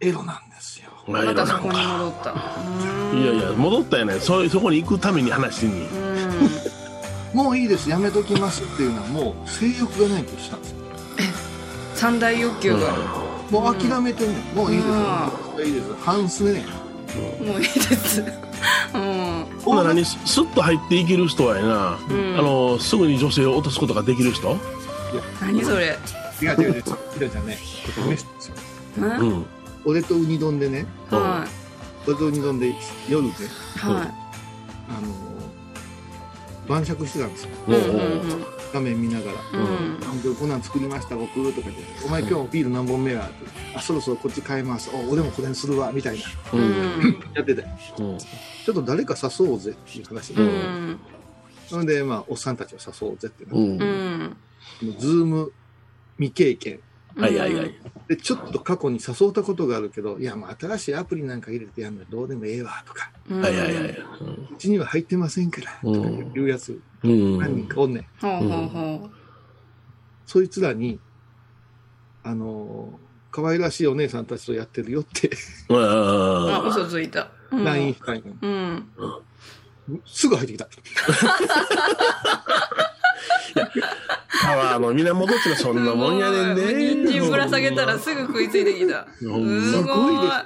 [0.00, 0.90] エロなんですよ。
[1.06, 2.30] またそこに戻った。
[3.14, 4.20] いやいや、戻ったやない。
[4.20, 5.88] そ、そこに行くために話に。
[7.32, 10.76] もういいです、やめときますっていうのはもう性欲がないとしたんですよ。
[11.94, 12.94] 三大欲求が。
[13.50, 14.56] もう諦めてんねん。
[14.56, 14.88] もういいです
[15.58, 15.64] う。
[15.64, 15.94] いいです。
[16.02, 16.64] 半すね。
[17.40, 18.24] もういいです。
[18.94, 19.46] うん。
[19.64, 24.58] ほんなら何、スッと入っていける人はやな、うんあの、すぐに女性を落とすことができる人？
[25.40, 25.96] 何それ。
[26.42, 26.82] 違う違う違う。
[27.22, 27.58] 違うじゃね。
[27.94, 28.54] これメスですよ
[29.08, 29.46] はうん。
[29.84, 31.14] 俺とウニ丼でね、い。
[31.14, 31.46] は
[32.06, 32.74] 俺とウニ丼で
[33.08, 33.78] 夜ね、い。
[33.78, 34.12] は
[34.88, 35.14] あの
[36.68, 37.50] 晩酌してたんですよ。
[37.68, 37.88] い。
[37.88, 39.38] うんうん画面見ながら。
[39.52, 40.34] うん。
[40.34, 43.46] こんなん作りました僕とか言って「お前今日ビール何本目や?」って
[43.76, 46.56] 「あそろそろこっち買いますお俺もこれにするわ」みたいなう。
[46.56, 47.22] うんん。
[47.32, 47.64] やってて
[47.98, 48.18] うん。
[48.18, 50.98] ちょっと誰か誘おうぜっていう話うで、ん。
[51.68, 53.56] それでまあおっさんたちを誘おうぜってなう。
[53.56, 54.36] うんん。
[54.98, 55.52] ズーム
[56.18, 56.80] 未経験
[57.16, 57.74] はいはいはい。
[58.08, 63.40] でちょっと過去に誘ったことがあるけど「いやもう新しいアプリなんか入れてやんのどうでもええわ」とかうん。
[63.40, 63.90] はいはいはい。
[64.52, 67.38] 「うちには入ってませんから」とかいうやつうん。
[67.38, 69.10] 何人かおんねんほうほうほ
[70.24, 71.00] そいつらに
[72.22, 75.30] あのー可愛らしいお姉さんたちとやってるよって
[75.68, 75.76] うん。
[75.76, 75.80] う。
[75.80, 77.30] あ、あ嘘ついた。
[77.50, 78.88] うん LINE したんようん。
[80.06, 80.68] すぐ入ってきた。
[84.46, 86.74] パワーの源ってのはそんなもんやねんで。
[87.04, 89.06] 人参ぶら下げたらすぐ食いついてきた。
[89.18, 89.76] すごいです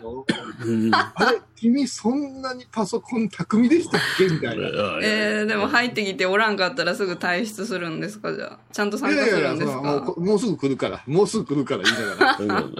[0.02, 0.26] よ。
[0.64, 0.94] うん。
[0.94, 4.24] あれ、君そんなにパソコン巧みでしたっけ？
[4.28, 4.66] みたいな。
[4.68, 4.70] い
[5.02, 8.32] えー、でも入ってきておらんかったらすぐ退出するんですか？
[8.34, 8.58] じゃあ。
[8.72, 12.60] ちゃんと参加すやいやいや、るんですそらもうもうすぐ来るから、もうすぐ来るから言いながら。
[12.62, 12.74] うん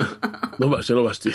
[0.61, 1.31] 伸ばして伸ばして。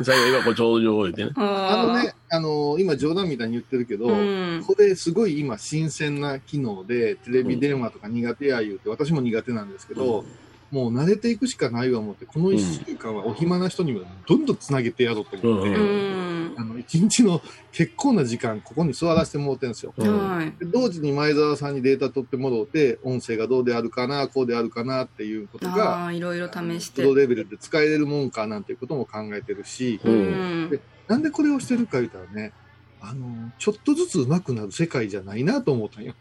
[0.04, 1.32] 最後今こうちょうど覚えてね。
[1.36, 4.64] あのね、あの今冗談みたいに言ってるけど、うん。
[4.66, 10.24] これすごい今新鮮な機能で、テレビ電話とか苦手や言うて、私も苦手なんですけど、
[10.70, 16.54] もう慣れていくしかないわ思って、この1週間はお暇な人にもどんどんつなげてやろうと思って、うん。
[16.56, 19.92] あの、一日の結構な時間、ここに座らせてもらってるんですよ。
[19.96, 27.08] うん同時に前澤さんにデータ取ってもらって、音声がどうであるかな、こうであるかなっていうことあが、あ、いろいろ試してプ。
[27.08, 30.80] ロレベルで使えれるもんかなんていうことも考えてるし、ううんん。
[31.08, 32.52] なんでこれをしてるか言ったらね、
[33.00, 36.14] あの、ちょっとずつ上手くなる世界じゃないなと思ったんよ。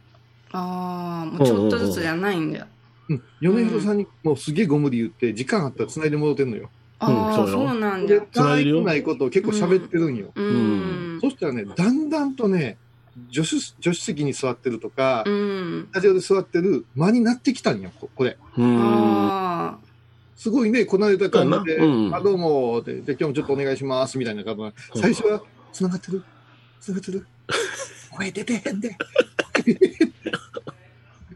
[0.52, 2.66] ああ、もうちょっとずつじゃないんだよ。
[2.66, 2.79] うん。
[3.42, 6.70] 米広さんにもうすげえご無理言って、時間あったら繋いで戻ってんのよ。
[7.00, 8.28] ああ、そうよそうなんだで、よ。
[8.34, 10.32] 可愛くないことを結構喋ってるんよ。
[10.36, 11.18] うん。
[11.22, 12.78] そしたらね、だんだんとね、
[13.32, 15.88] 助手、助手席に座ってるとか、うん。
[15.92, 18.38] スタジオで座ってる間になってきたんよ、ここれ。
[18.58, 18.78] うん。
[18.82, 19.78] あ
[20.36, 25.42] すごいね、こなれた感じで、そうんあ、どうも、で、で今日もちょっとお願いします、みたいな感じで最初は、
[25.74, 26.24] 繋がってる？
[26.80, 27.28] 繋がってる？
[28.12, 28.96] 声出てへんで。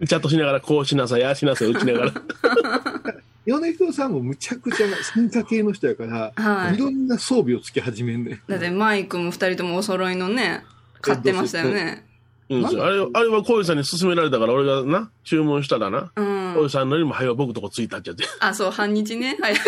[0.08, 2.14] チャットしながら、こうしなさい、ああしなさい、打ちながら。
[3.46, 6.42] 米広さんもむちゃくちゃ進化系の人やから、あ。
[6.42, 6.78] はいい。
[6.78, 8.42] ろんな装備をつけ始めんねん。
[8.48, 10.64] だってマイクも二人ともお揃いのね、
[11.02, 12.06] 買ってましたよね。
[12.50, 12.78] うん、あれ、
[13.14, 16.70] あれは小井さんに勧められたから、俺がな、注文したらな、うん小井。
[16.70, 18.26] さんのよりも早く僕とこついたっちゃって。
[18.40, 19.64] あ、そう、半日ね、早く。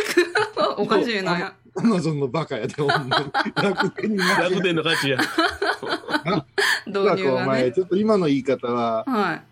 [0.77, 1.53] おかしいな。
[1.77, 3.31] アマゾンのバカやで、ほんまに。
[3.55, 5.17] 楽天に楽天の価値や。
[6.87, 7.71] 導入がお前、ね。
[7.71, 9.43] ちょっと今の言い方は、はい。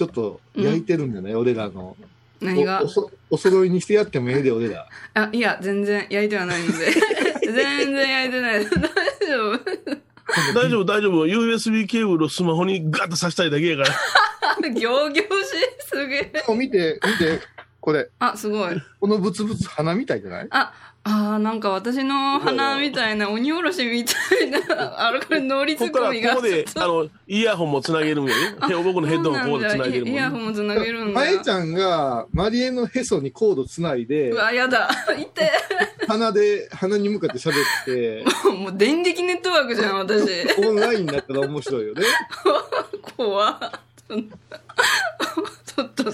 [0.00, 1.94] ちょっと焼いてるんだね、俺らの。
[2.40, 2.80] 何が？
[2.80, 4.88] おおそお揃いにしてやってもええで、俺ら。
[5.12, 6.86] あ、いや、全然焼いてはないので。
[7.44, 8.64] 全然焼いてない。
[8.64, 9.60] 大丈夫？
[10.54, 11.26] 大丈夫、大丈夫。
[11.26, 13.90] USB ケーブルをスマホにガッと挿したいだけやから。
[14.72, 15.20] 行々しい、
[15.86, 16.32] すげえ。
[16.56, 17.40] 見て、見て、
[17.78, 18.08] これ。
[18.20, 18.82] あ、すごい。
[19.00, 20.46] このブツブツ鼻みたいじゃない？
[20.48, 24.58] あ、あーなんか私の鼻みたいな、鬼おろしみたいな、
[25.06, 26.34] あれ、これ乗りツッコミが。
[26.34, 28.56] ここで、あの、イヤホンもつなげるんやね。
[28.68, 31.32] で僕のヘッドホンここでつなげるもんイヤホンもつなげるんだよ。
[31.34, 34.90] まえちゃんが、マリエのへそにコードつないでう、わ、やだ。
[35.18, 35.50] いて。
[36.06, 40.28] 鼻で、鼻に向かって喋って、もう電撃ネットワークじゃん、私。
[40.58, 42.02] オンラインになったら面白いよね。
[43.16, 43.58] 怖っ
[45.76, 46.04] ちょっと、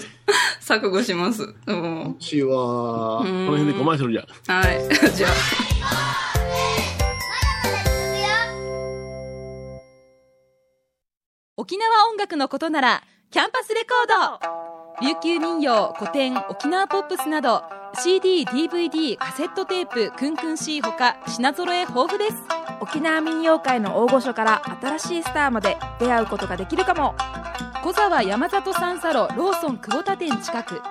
[0.61, 1.53] 錯誤します。
[1.65, 4.53] うんしは、この辺でコマーシャルじゃ。
[4.53, 5.15] はい。
[5.15, 5.67] じゃあ。
[11.59, 17.63] 沖縄音楽のことならキャンパスレコード琉球民謡古典沖縄ポップスなど
[17.95, 22.35] CD、DVD、カセットテープクンクン C ほか品揃え豊富です。
[22.79, 27.15] 沖縄民謡界の大御所から新しいスターまで出会うことができるかも。
[27.83, 30.81] 小沢山里三佐路ローソン久保田店近く。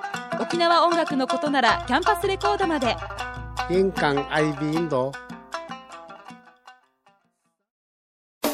[0.40, 2.96] 沖縄音楽のことならキャンパスレコードまで。
[3.70, 5.12] 印港 IB 印度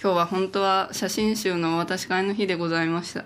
[0.00, 3.24] 今日は本当は写真集のお渡し会の日でございました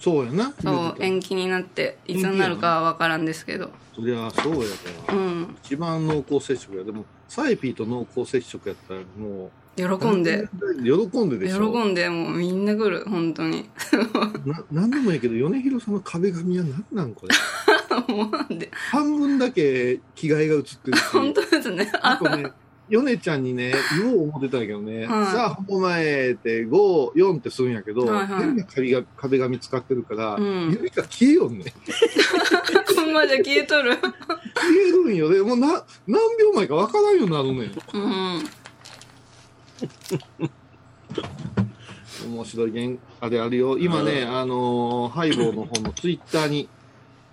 [0.00, 0.52] そうやな。
[0.60, 4.64] そう延期になっていつになるかは分からんですけどそりゃそうやか
[5.08, 5.14] ら。
[5.14, 6.82] うん一番濃厚接触や。
[6.82, 10.48] でも、サイピーと濃厚接触やったらも喜う、んで
[10.82, 11.72] 喜んででしょ。
[11.72, 13.68] 喜んでもうみんな来る本当に
[14.44, 17.34] ななんでもいいけど、米広さんの壁紙は何なんこれ？
[18.12, 21.04] もうで半分だけ着替えが映ってるし。
[21.12, 22.50] 本当ですねあとね、
[22.92, 31.72] 米ちゃんにね、 言おう思ってたんやけどね、はいさあ、本前って5、4ってするんやけど、はいはい変な壁が壁紙使ってるから、うん指が消えよんね。
[32.94, 34.10] ほんまじゃ消えとる消
[34.88, 35.40] えるんよね。
[35.40, 37.72] もうな、何秒前かわからんようになるねん。
[37.94, 37.98] う
[38.38, 38.42] ん
[42.24, 43.78] 面白いゲンあれあるよ。
[43.78, 46.68] 今ね、あのーハイボーの方のツイッターに、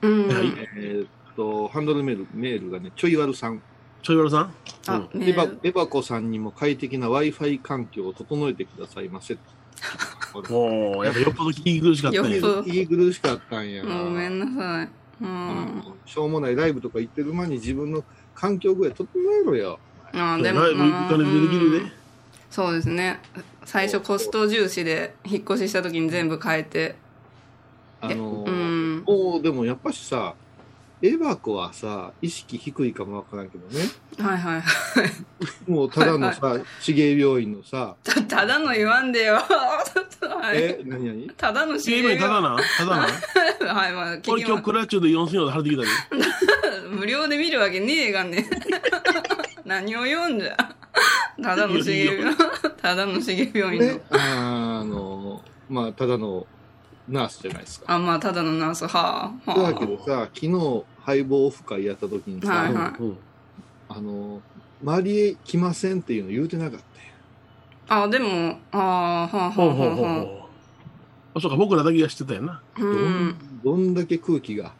[0.02, 3.62] うんえーっと、ハンドルメール、メールがね、ちょいわるさん。
[4.02, 4.54] ちょいわるさん。
[4.88, 9.38] あメエバエバコさんにも快適な Wi-Fi 環境を整えてくださいませ。
[10.50, 12.38] もう、やっぱよっぽど聞き苦しかったんや。
[12.38, 13.84] 聞き苦しかったんや。
[13.84, 14.90] ごめんなさい。
[15.22, 15.84] うん。
[16.06, 18.04] しょうもないライブとか行ってる間に自分の
[18.36, 19.08] 環境ぐらい整
[19.42, 19.80] えろよ。
[20.14, 21.92] あでもライブ行かれてできるうんで。
[22.50, 23.20] そうですね。
[23.66, 26.96] 最初コスト重視で引っ越しした時に全部変えて。
[28.02, 29.04] あのーうん。
[29.06, 30.36] もうでもやっぱしさ、
[31.02, 33.86] エバコはさ、意識低いかもわからんけどね。
[34.18, 41.30] はいはいはいもうただのさ、手芸病院のさ、たただの言わんでよちょっとはいえ、何何？
[41.30, 43.04] ただのゲームにただなただな
[43.74, 45.88] はいまあ俺今日クラッチュで4000円で払ってきたで。
[46.90, 48.50] 無料で見るわけねえがね。
[49.64, 50.58] 何を読んじゃ。
[51.42, 52.36] ただの重病、
[52.82, 56.46] ただの重病院のね。、あの、まあ、ただの
[57.10, 57.94] ナースじゃないですか。
[57.94, 63.18] あ、まあ、ただのナース、はあ、はだけどさ、昨日、敗北オフ会やった時にさ、はいはいうん
[63.92, 64.42] あの、
[64.84, 68.04] マリエ来ませんっていうの言うてなかったよあ。
[68.04, 68.90] あ、でも、ああ、は
[69.24, 70.40] あ、はあ、ほうほうほうはあ、はほう。
[71.34, 72.62] あ、そうか、僕らだけが知ってたよな。
[72.76, 72.82] あ。
[72.82, 73.36] うん。
[73.64, 74.74] どんだけ空気が、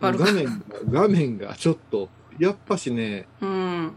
[0.00, 0.52] 画面が、
[0.90, 3.92] 画面がちょっと、やっぱしね、うん。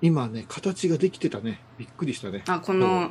[0.00, 1.60] 今ね、形ができてたね。
[1.78, 2.44] びっくりしたね。
[2.48, 3.10] あ、この、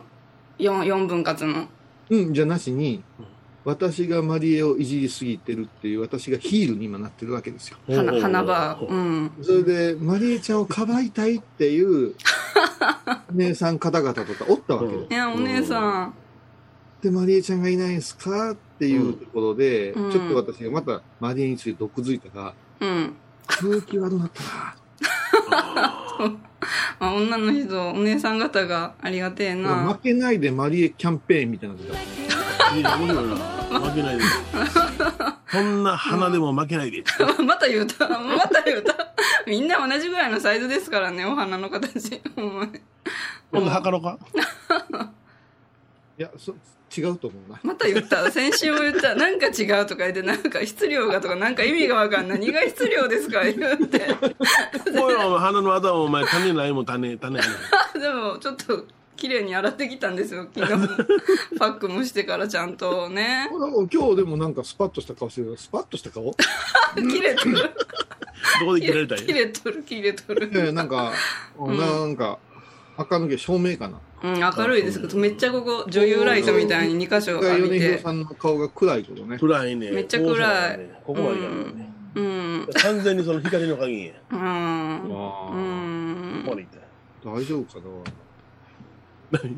[0.58, 1.68] 四四分割の。
[2.10, 3.26] うん、じゃなしにうん、
[3.66, 7.78] 私がマリエをいじりすぎてるっていう、私がヒールに今なってるわけですよ。
[7.88, 8.80] 花、花場。
[8.88, 9.32] うん。
[9.42, 12.14] それで、マリエちゃんをかばいたいっていう、
[13.34, 15.08] 姉さん方々とかおったわけよ。
[15.10, 16.14] いや、お姉さん。
[17.02, 23.14] で、マリエちゃんがいないんすかっていうところで、うんちょっと私がまたマリエについて毒づいたら、うん。
[23.48, 24.76] 空気悪なったな。
[27.00, 30.00] あ、女の人、お姉さん方がありがてえな負。
[30.00, 31.86] けないでマリエキャンペーンみたいなのが
[32.76, 33.36] いや、面白いな。
[33.80, 34.24] 負けないで。
[35.52, 37.04] こんな花でも負けないで。
[37.46, 38.08] また言うた。
[38.08, 38.96] また言うた。
[39.46, 42.22] みんな同じぐらいのサイズですからね、お花の形。
[42.36, 42.82] ほんまに。
[43.52, 44.18] 今度測ろうか。
[46.18, 46.56] いや、そ
[46.96, 47.60] 違うと思うな。
[47.64, 48.30] また言った。
[48.32, 49.16] 先週も言った。
[49.16, 52.40] なんか違うとか言って、なんか質量がとか、なんか意味がわかんない。
[52.40, 53.44] 何が質量ですか？
[53.44, 54.02] 言って。
[55.00, 57.50] おいお前花の頭お前種ないもん種、種やね
[58.00, 58.86] でも、ちょっと、
[59.18, 60.88] 綺麗に洗ってきたんですよ、昨日も。
[61.58, 63.50] パックもしてからちゃんとね。
[63.92, 65.56] 今日でもなんかスパッとした顔してる。
[65.58, 66.36] スパッとした顔？
[66.96, 67.56] 切れとる。
[68.60, 69.38] どこで切られたん切や。
[69.38, 70.52] れとる、切れとる。
[70.54, 71.14] えなんか、
[71.60, 72.38] んなんか、
[72.98, 74.00] 垢抜け照明かな？
[74.24, 78.00] うん、明るいですけど、めっちゃここ、女優ライトみたいに2箇所浴び米広て。
[78.00, 79.38] さんの顔が暗いけどね。
[79.38, 79.92] 暗いね。
[79.92, 81.94] めっちゃ暗いここまでやるね。
[82.16, 82.68] うん。
[82.74, 84.14] 完全にその光の加減や。
[84.32, 84.40] うん。
[84.40, 84.46] うあ
[85.52, 87.30] んここまでいった。
[87.30, 87.86] 大丈夫か
[89.32, 89.56] な何？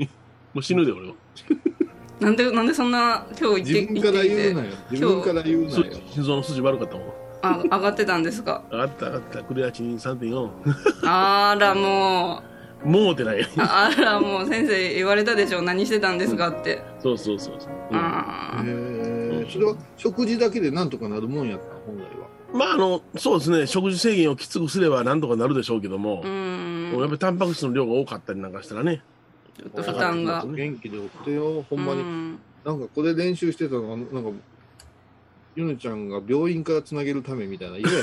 [0.54, 1.14] もう死ぬで俺は。
[2.20, 4.68] なんで、なんでそんな、今日自行って、分から言うなよ。
[4.90, 5.86] 自分から言うなすよ。
[6.10, 7.08] 心臓の筋悪かったもん。
[7.44, 8.64] あ、上がってたんですか？
[8.72, 9.44] 上がった上がった。
[9.44, 10.50] クレアチニン3.4。
[11.04, 12.57] あら、もう。
[12.84, 13.48] もうってない。
[13.58, 15.62] あら、もう先生言われたでしょ。
[15.62, 16.82] 何してたんですかって。
[17.00, 17.72] そうそうそうそう。
[17.92, 22.28] うんあへーそれは食事だけでなんとかなるもんやった本来は。
[22.54, 23.68] まああの、そうですね。
[23.68, 26.28] 食事制限をきつくすればなんとかなるでしょうけどもあ。
[26.28, 26.92] う、ん。
[27.00, 29.02] やっぱりタンパク質の量が多かったりなんかしたらね。
[29.58, 30.46] ちょっと負担が。
[30.46, 32.02] 元気でおってよ、ほんまに。
[32.02, 34.30] うんなんかこれ練習してたのが、なんか、
[35.56, 37.78] ゆねちゃんが病院からつなげるためみたいな。
[37.78, 37.96] 嫌や。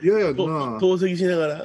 [0.02, 1.62] 嫌やとな透析しながらね。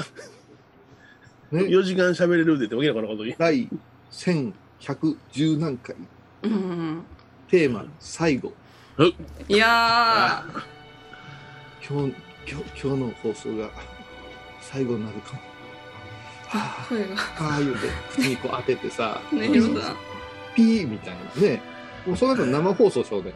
[1.51, 3.35] 4時間喋れるでってわけのわからんことに。
[3.37, 3.69] 第
[4.11, 5.95] 1110何回。
[6.43, 7.03] うん。
[7.49, 8.51] テーマ、最後。
[9.47, 10.43] いや
[11.87, 12.15] 今日、
[12.49, 13.69] 今日、今日の放送が
[14.59, 15.39] 最後になるかも。
[16.49, 17.15] ー、声が。
[17.15, 17.79] ああ言うて、
[18.11, 19.95] 口にこう当ててさ、ね、ヒロさん。
[20.55, 21.61] ピーみたいなね。
[22.05, 23.33] もうその後生放送しようね。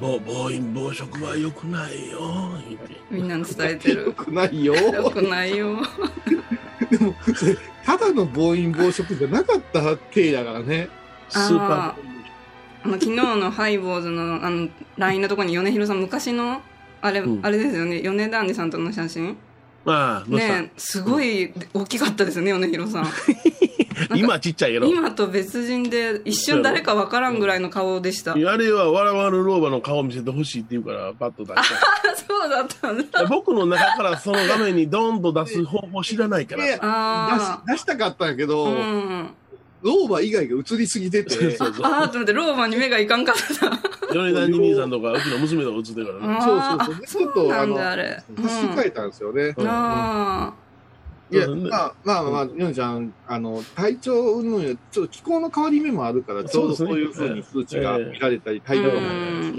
[0.00, 2.20] ぼぼ暴飲暴食は良くないよ。
[2.68, 4.12] 言ってみんなに伝えてよる。
[4.16, 4.74] くないよ。
[4.74, 5.76] よくないよ。
[7.84, 10.88] ただの暴飲暴食じゃなかった体だからね。
[11.28, 11.58] スー。
[11.58, 11.96] パ
[12.82, 16.62] あの、昨日のハイボーズの、あの、LINE のとこに米広さん、昔の、
[17.02, 17.40] あれ、うん。
[17.42, 19.36] あれですよね、米田ンデさんとの写真。
[19.86, 23.06] あ、どうした、ねすごい大きかったですよね、米広さん。
[24.14, 24.86] 今ちっちゃいけど。
[24.86, 28.32] 今と別人で、一瞬誰かわからんぐらいの顔でした。
[28.32, 32.16] あれは笑わぬ老婆の顔を見せてほしいって言うから、パッと出した。
[32.16, 33.24] そうだったんだ。
[33.26, 36.66] 僕の中からその画面にドーンと出す方法知らないから。
[36.66, 38.70] いやあ出し出したかったんやけど、あ。
[38.70, 39.30] うん。
[39.82, 41.86] 老婆以外が映りすぎてて、そうそうそう。
[41.86, 43.70] ああ、と思って、老婆に目がいかんかった。
[44.12, 46.36] 米田兄さんとか、うちの娘とか映ってるからね。
[46.38, 48.22] あそうそうそうーちょっとそうなんだ、あのあれ。
[48.42, 49.54] 差し替えたんですよね。
[49.56, 50.52] うんあ
[51.30, 58.68] いや、まあまあまあ、ヨネちゃん、あの、体調云々よりちょっと気候の変わり目もあるから、ちょうどそういうふうに数値が見られたり、あ。
[58.68, 59.00] 体調がうん。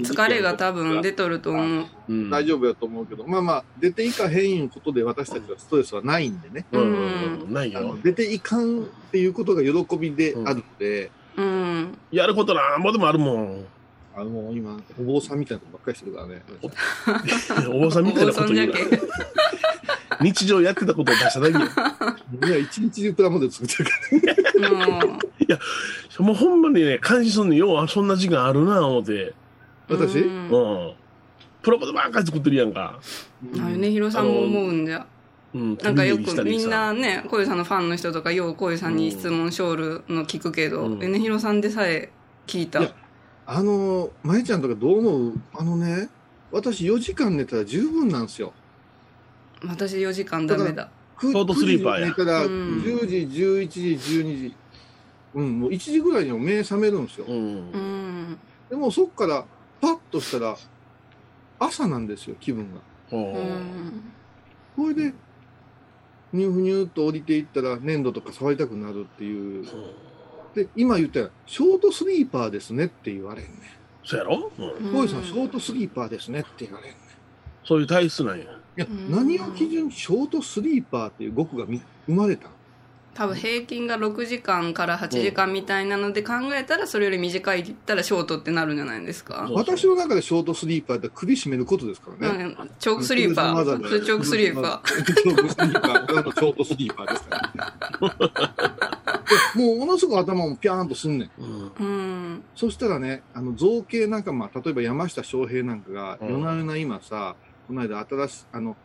[0.02, 1.86] 疲れが多分出とると思う。
[2.08, 2.30] うん。
[2.30, 6.66] 大丈夫やと思うけど、まあまあ、出ていかへんいうことで私たちはストレスはないんでね。
[7.48, 7.96] ないよ。
[8.02, 8.82] 出ていかん。
[8.82, 11.98] っていうことが喜びであるので、うん。
[12.10, 12.82] やることなん。
[12.82, 13.66] ぼでもあるもん。
[14.14, 16.42] あの、もう今、お坊さんみたいなことばっかりしてるからね。
[17.68, 18.78] お坊さんみたいなこと言うな。
[20.20, 21.60] 日常やってたことを出しただけよ。
[22.48, 25.04] いや、一日中プラモデル作ってるから。
[26.20, 26.26] うん。
[26.26, 29.34] もうほんまにね、感じすんのよう、そんな時間あるな、思って。
[29.88, 30.20] 私？
[30.20, 30.92] うんうん。
[31.62, 32.98] プロポでばっかり作ってるやんか。
[33.58, 35.06] あ米広さんも思うんじゃ。
[35.54, 35.78] うん。
[35.82, 42.10] なんかよくみんなね、こういうさんのファンの人とか、ようこういうさんに質問ショールの聞くけど、うん米広さんでさえ
[42.46, 42.82] 聞いたい。
[42.84, 42.94] や
[43.46, 45.40] あの、まゆちゃんとかどう思う？
[45.54, 46.08] あのね、
[46.50, 48.52] 私4時間寝たら十分なんですよ。
[49.64, 50.90] 私4時間ダメだ。
[51.20, 54.54] ショートスリーパーや寝たらうん10時、11時、12時。
[55.34, 57.26] うん、もう1時ぐらいには目覚めるんですよ。
[57.26, 57.40] うんう
[57.78, 58.38] ん。
[58.68, 59.44] でもそっから
[59.80, 60.56] パッとしたら
[61.58, 62.80] 朝なんですよ、気分が。
[64.76, 65.14] ほれで、
[66.32, 69.66] ニューニューっと降りていったら粘土とか触りたくなるっていう。
[70.54, 73.50] で、今言ったら、ショートスリーパーですねって言われんね。
[74.04, 76.96] そうやろ、うん小井さん、ショートスリーパーですねって言われんね。
[77.64, 78.44] そういう体質なんや。
[78.44, 82.54] いやうん、何を基準にショートスリーパーっていう語句がみ生まれたの
[83.14, 89.48] 多分平均が6時間から8時間みたいなので考えたらそれより短いって言ったらショートってなるんじゃないですか？
[89.52, 92.44] 私の中でショートスリーパーって首絞めることですからね。
[92.58, 94.04] うんチョークスリーパー。
[94.04, 95.04] チョークスリーパー。
[95.04, 96.06] チョークスリーパー。
[96.06, 97.52] ショートスリーパーですか
[98.00, 98.08] ら。
[99.54, 101.30] で もうものすごく頭もピャーンとすんねん。
[101.38, 101.84] うんう
[102.36, 102.42] ん。
[102.54, 107.36] そしたらね、あの造形仲間、例えば山下翔平なんかが、うん夜な夜な今さ、
[107.68, 108.76] この間新しい、あの、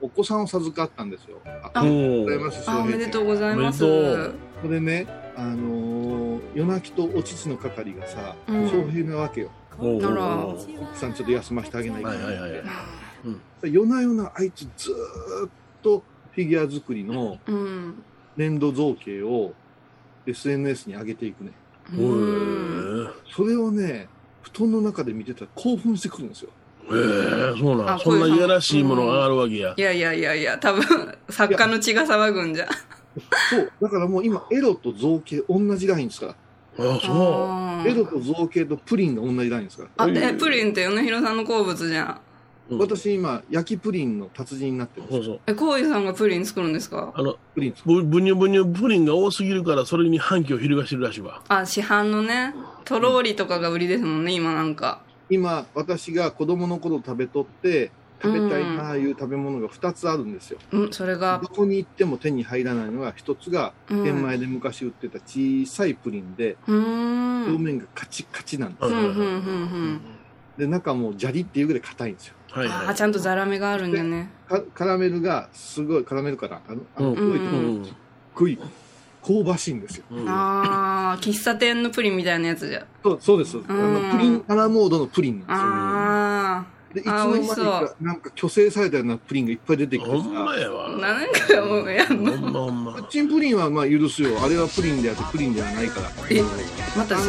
[0.00, 1.38] お子さんを授かったんですよ。
[1.44, 3.84] ああありがとうございます、おめでとうございます。
[3.84, 5.06] おめでとうそれね、
[5.36, 9.50] あのー夜泣きとお乳の係がさ、うん翔平なわけよ。
[9.76, 12.08] ほうほうあらほ奥さんちょっと休ませてあげないと。
[12.08, 12.62] うはいはいはい。
[13.72, 15.50] 夜な夜なあいつずーっ
[15.82, 18.02] とフィギュア作りのうん。
[18.36, 19.54] 粘土造形を
[20.26, 21.52] SNS に上げていくね。
[21.92, 23.06] うん。
[23.06, 24.08] へそれをね、
[24.42, 26.50] 布団の中で見てたら興奮してくるんですよ。
[26.90, 27.98] え、へえ、そうなあん。
[28.00, 29.80] そんないやらしいものが上がるわけやい。
[29.80, 30.82] やいやいやいや、多分、
[31.30, 32.68] 作家の血が騒ぐんじゃ。
[33.50, 33.72] そう。
[33.80, 36.34] だからもう今、エロと造形同じラインですから。
[36.78, 40.04] あ、そあエロと造形とプリンが同じラインですから。
[40.04, 42.06] あ、え、プリンって米広さんの好物じゃん。
[42.06, 42.10] う。
[42.10, 42.16] うん
[42.80, 45.22] 私今、焼きプリンの達人になってるんですよ。
[45.22, 45.40] そうそう。
[45.46, 47.12] え、コウイさんがプリン作るんですか？
[47.14, 48.02] あの、プリン作る。
[48.02, 51.42] ぶぶにゅぶにゅプリンが多すぎるから、それに反旗を翻してるらしいわ。
[51.46, 55.00] あ、市販のね、とろーりとかが売りですもんね、今なんか。
[55.28, 57.90] 今、私が子供の頃食べとって、
[58.22, 60.58] 食べたいなあいう食べ物が2つあるんですよ。
[60.72, 67.44] うん、それがど、こに行っても手に入らないのが、1つが、うん天前で昔売ってた小さいプリンで、うーん。
[67.46, 68.98] 表面がカチカチなんですよ。
[68.98, 70.00] うん、うん、うん、うん。
[70.56, 72.34] で、中も砂利っていうぐらい硬いんですよ。
[72.50, 72.86] はいはい。
[72.86, 74.30] あー、ちゃんとザラメがあるんだね。
[74.48, 77.94] かカラメルがすごい、カラメルから、あの、あのうん黒いところうんすっ
[78.34, 78.58] ごい
[79.26, 80.04] 香ばしいんですよ。
[80.10, 82.86] うんあー、喫茶店のプリンみたいなやつじゃ。
[83.02, 83.56] そうそうです。
[83.68, 85.56] あうんのプリンアラモードのプリンなんですよ。
[85.58, 86.66] あ
[86.96, 90.88] で、いつあの間にー美味しそうか、なんか虚勢されたようなプリンがいっぱい出てきてほんまさ、やわ。
[90.88, 90.98] ー。
[90.98, 93.00] 何回もやんのほんまほんまプ。
[93.02, 94.30] ッチンプリンはまあ許すよ。
[94.42, 96.10] あれはプリンであってプリンではないから。
[96.30, 96.42] え
[96.96, 97.24] また違う。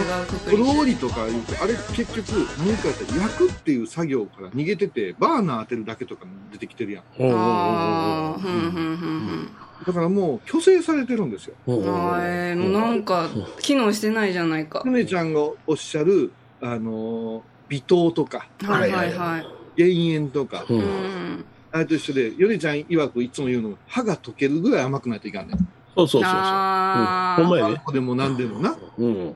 [0.49, 7.03] とろーりとか言うと、あれ結局、もう一回やったら焼くっていう作業から逃げてて、バーナー当てるだけとか出てきてるやん。
[7.17, 9.49] ほうほうほうあー、ふんふんふん
[9.85, 11.55] だからもう虚勢されてるんですよ。
[11.65, 11.93] ほうふん。
[11.93, 13.27] あーえー、もうなんか、
[13.59, 14.81] 機能してないじゃないか。
[14.85, 19.45] 梅ちゃんがおっしゃる、あのー微糖とか、はいはいはい。
[19.77, 21.45] 減塩とか、ううんん。
[21.71, 25.57] あれと一緒で、ヨネちゃん曰くいつも言うのが、歯が溶けるぐらい甘くないといかんねん。
[25.95, 26.31] そうそうそうそう。
[26.33, 27.81] あーほんまやね。
[27.93, 28.75] でも何でもな。
[28.97, 29.35] うん。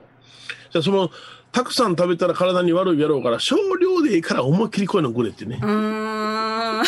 [0.71, 1.09] じゃあその、
[1.51, 5.65] たくさん食べたら体に悪いやろうから、少量でいいから思いっきりこういうのくれってねう。
[6.71, 6.85] ーん。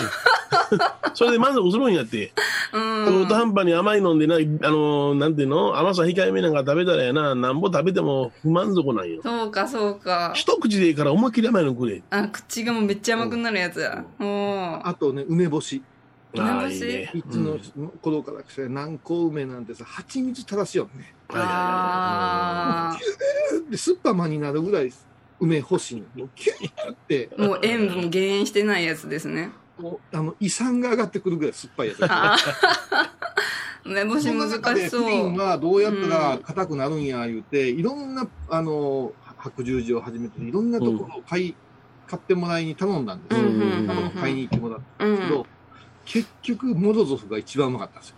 [1.14, 2.34] それで満足するんやって。
[2.74, 3.06] うん。
[3.06, 5.78] 中途半端に甘いのんでな、あのー、なんていうの？
[5.78, 9.22] 甘さ控えめなんか食べたらやな、なんぼ食べても不満足なんよ。
[9.22, 10.34] そうか、そうか。
[10.36, 12.02] 一口でいいから思いっきり甘いのくれ。
[12.10, 14.04] あ、口がもうめっちゃ甘くなるやつや。
[14.20, 14.82] おー。
[14.88, 15.84] あとね、梅干し。
[16.38, 16.76] ああ、梅干し？
[16.80, 17.12] いいね。
[17.14, 17.60] いつの
[18.02, 21.14] 頃からして、南高梅なんてさ、蜂蜜垂らしよね。
[21.30, 22.98] はいはいはあ
[23.70, 24.92] で、スッパマになるぐらい
[25.40, 26.06] 梅欲しいの。
[26.16, 27.48] もうキュッって、ー。
[27.48, 29.52] もう塩分減してないやつですね。
[29.80, 32.06] もうあの、胃酸が上がってくるぐらい酸っぱいやつ。
[32.06, 33.10] あー。
[33.86, 35.04] 梅干し難しそう。
[35.04, 41.56] プリンはどうやったら硬くなるんや言うて、いろんな、あの、白十字をはじめて、いろんなところを買い、
[42.08, 43.48] 買ってもらいに頼んだんですよ。
[43.48, 45.46] うんうんうんあの買いに行ってもらったうんんですけど、
[46.06, 48.16] 結局、モロゾフが一番うまかったんですよ。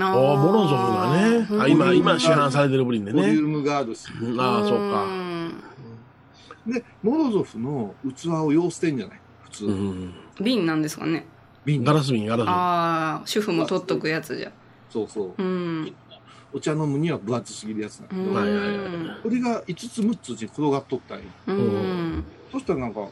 [0.00, 1.62] あおーモロゾフがね。
[1.62, 3.20] あ今、今市販されてるプリンでね。
[3.22, 4.06] ボリュームがあるし。
[4.20, 5.06] うんああ、そうか。
[6.66, 9.20] で、モロゾフの器を要してんじゃない？
[9.44, 9.66] 普通。
[9.66, 10.12] うん。
[10.40, 11.24] 瓶なんですかね。
[11.64, 12.54] 瓶ガラス瓶、ガラス瓶。
[12.54, 14.52] ああ、主婦も取っとくやつじゃ。
[14.90, 15.42] そうそう。
[15.42, 15.94] うん。
[16.52, 18.34] お茶飲むには分厚すぎるやつなんだけど、うん。
[18.34, 18.88] はいはいはい
[19.22, 21.24] これが5つ6つに転がっとったんよ。
[21.48, 22.24] うん。
[22.52, 23.08] そしたらなんか、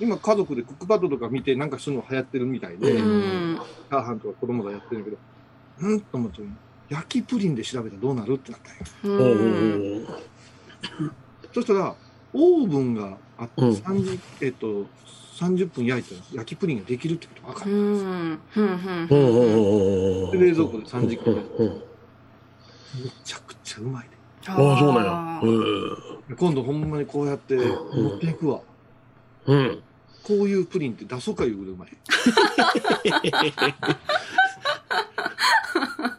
[0.00, 3.56] 今家族でクックパッドとか見てなんかそういうの流行ってるみたいで、ううん。
[3.56, 6.42] チャーハンとか子供がやってるんだけど、うんと思って、
[6.88, 8.60] 焼きプリンで調べたらどうなるってなっ
[9.02, 9.34] たんよ。
[9.34, 10.06] ん。
[11.52, 11.94] そしたら、
[12.32, 14.86] オーブンがあって、うん30えっと、
[15.38, 17.76] 30分焼いたら焼きプリンができるってことが分かうる。
[17.76, 18.40] ん。
[18.56, 19.08] うん。
[19.10, 21.40] おうおうおうおうで冷蔵庫で3時間め
[23.24, 24.16] ちゃくちゃうまいで。
[24.50, 25.04] ああ、そうなん。
[25.04, 25.40] や。
[25.42, 26.36] うん。
[26.36, 26.90] 今度ほん。
[26.90, 28.60] まにこうやって持っていくわ。
[29.46, 29.82] うん。
[30.24, 31.88] こういうプリンって出そうかいうぐらいうまい。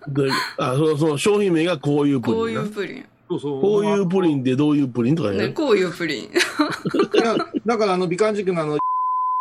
[0.08, 2.40] であそのその商品名がこういうプリンな。
[2.40, 3.06] こういうプリン。
[3.30, 3.62] そうそう。
[3.62, 5.50] こういうプリンってどういうプリンとかね、ね。
[5.50, 6.30] こういうプリン。
[7.66, 8.80] だからあの美観塾のあの、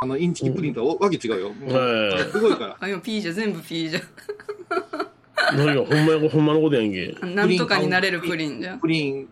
[0.00, 1.50] あの、インチキプリンとはわけ違うよ。
[1.52, 2.76] もうはいすごいから。
[2.78, 4.00] あ、今 P じゃ、全部 P じゃ。
[5.56, 7.16] 何がほんまやほんまのことやんけ。
[7.34, 8.78] なんとかになれるプリンじゃん。
[8.80, 9.28] プリン、うん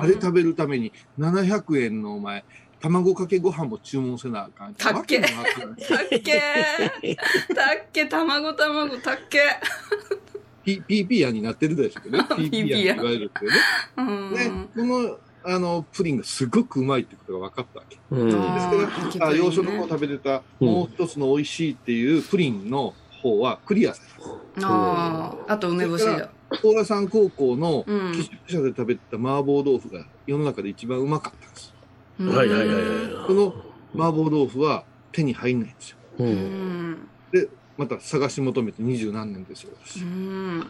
[0.00, 2.42] あれ食べるために700円のお前、
[2.80, 4.74] 卵かけご飯も注文せなあかん。
[4.74, 5.30] たっけたっ
[6.22, 6.40] け
[7.54, 9.40] たっけ卵卵たっけ
[10.66, 12.24] P- PP やになってるでしょうけどね。
[12.50, 13.58] PP やに言われるっていうね。
[13.96, 14.34] うん。
[14.34, 17.98] ね、この、あの、プリンがすごくうまいってことが分かったわけ。
[18.10, 18.26] うん。
[18.26, 24.68] ですあから、あ洋食の方食べてた、うんもう一つの美味しいっていうプリンの方はクリアされた。
[24.68, 26.30] ああ、あと梅干しだ。
[26.62, 31.74] 高良山高校のうん寄宿舎で食べてた麻婆豆腐が世の中で一番うまかったんです。
[32.18, 33.26] はいはいはいはい。
[33.26, 33.54] この
[33.94, 35.96] 麻婆豆腐は手に入んないんですよ。
[36.18, 36.24] う。
[36.24, 37.08] うんん。
[37.76, 40.00] また探し求めて二十何年ですよ、私。
[40.00, 40.66] うん。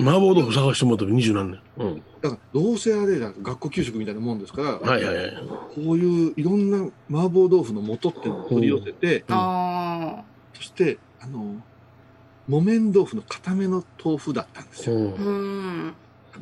[0.00, 1.60] 麻婆豆腐探してもらったら二十何年。
[1.78, 2.02] うん。
[2.20, 5.36] だから、どうせあれだ、学校給食みたいなもんですから、はいはいはい。
[5.74, 6.78] こういういろんな
[7.10, 10.22] 麻婆豆腐の素っていうのを取り寄せて、あ
[10.54, 11.56] そして、あの、
[12.48, 14.96] 木綿豆腐の固めの豆腐だったんですよ。
[14.96, 15.94] うん。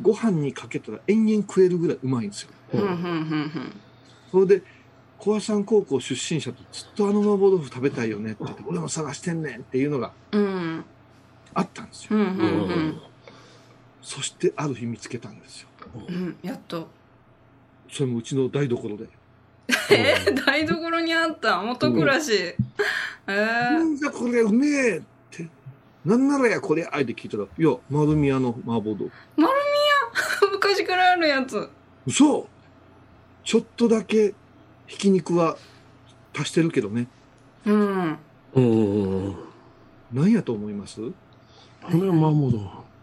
[0.02, 2.50] ご飯にかけたら延々食えるぐらいうまいんですよ。
[2.74, 3.72] うん、うん、うん、
[4.30, 4.62] それで、
[5.18, 10.40] 小屋山高校出身者とずっとあの麻婆豆腐食べたいよねって言って、俺も探してんねんっていうのがうん。
[10.42, 10.84] うん。
[11.54, 12.16] あったんですよ。
[12.16, 13.00] うん、うん、ううんん。
[14.02, 15.68] そしてある日見つけたんですよ。
[16.08, 16.36] うん。
[16.42, 16.88] やっと。
[17.90, 19.08] それもうちの台所で。
[19.90, 22.32] えー、台所にあった元暮らし。
[22.32, 22.56] え
[23.26, 25.48] なー、んだこれうめえって。
[26.04, 29.10] なんならやこれあえて聞いたら、いや、丸宮の麻婆豆腐。
[30.52, 31.68] 昔からあるやつ。
[32.06, 32.48] 嘘
[33.44, 34.34] ちょっとだけ
[34.86, 35.56] ひき肉は
[36.38, 37.08] 足してるけどね。
[37.64, 38.18] うん。
[38.54, 39.36] うん。
[40.12, 41.00] 何やと思います？
[41.00, 41.12] こ
[41.92, 42.58] れ麻婆豆腐。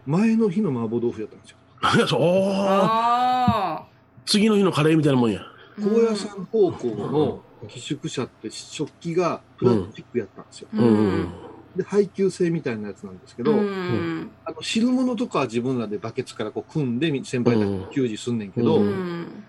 [0.06, 1.56] 前の日の麻婆豆腐やったんですよ。
[1.82, 3.86] 何やそあ
[4.26, 5.40] 次の日のカレーみたいなもんや。
[5.40, 5.44] あ。
[5.80, 10.68] 高野山高校の寄宿舎って食器がプラスチックやったんですよ。
[10.72, 11.28] ううんん。
[11.76, 14.30] で、配給制みたいなやつなんですけど、うん。
[14.44, 19.44] あの汁物とかは自分らでバケツからこう組んで先輩たち給仕すんねんけど、ううん。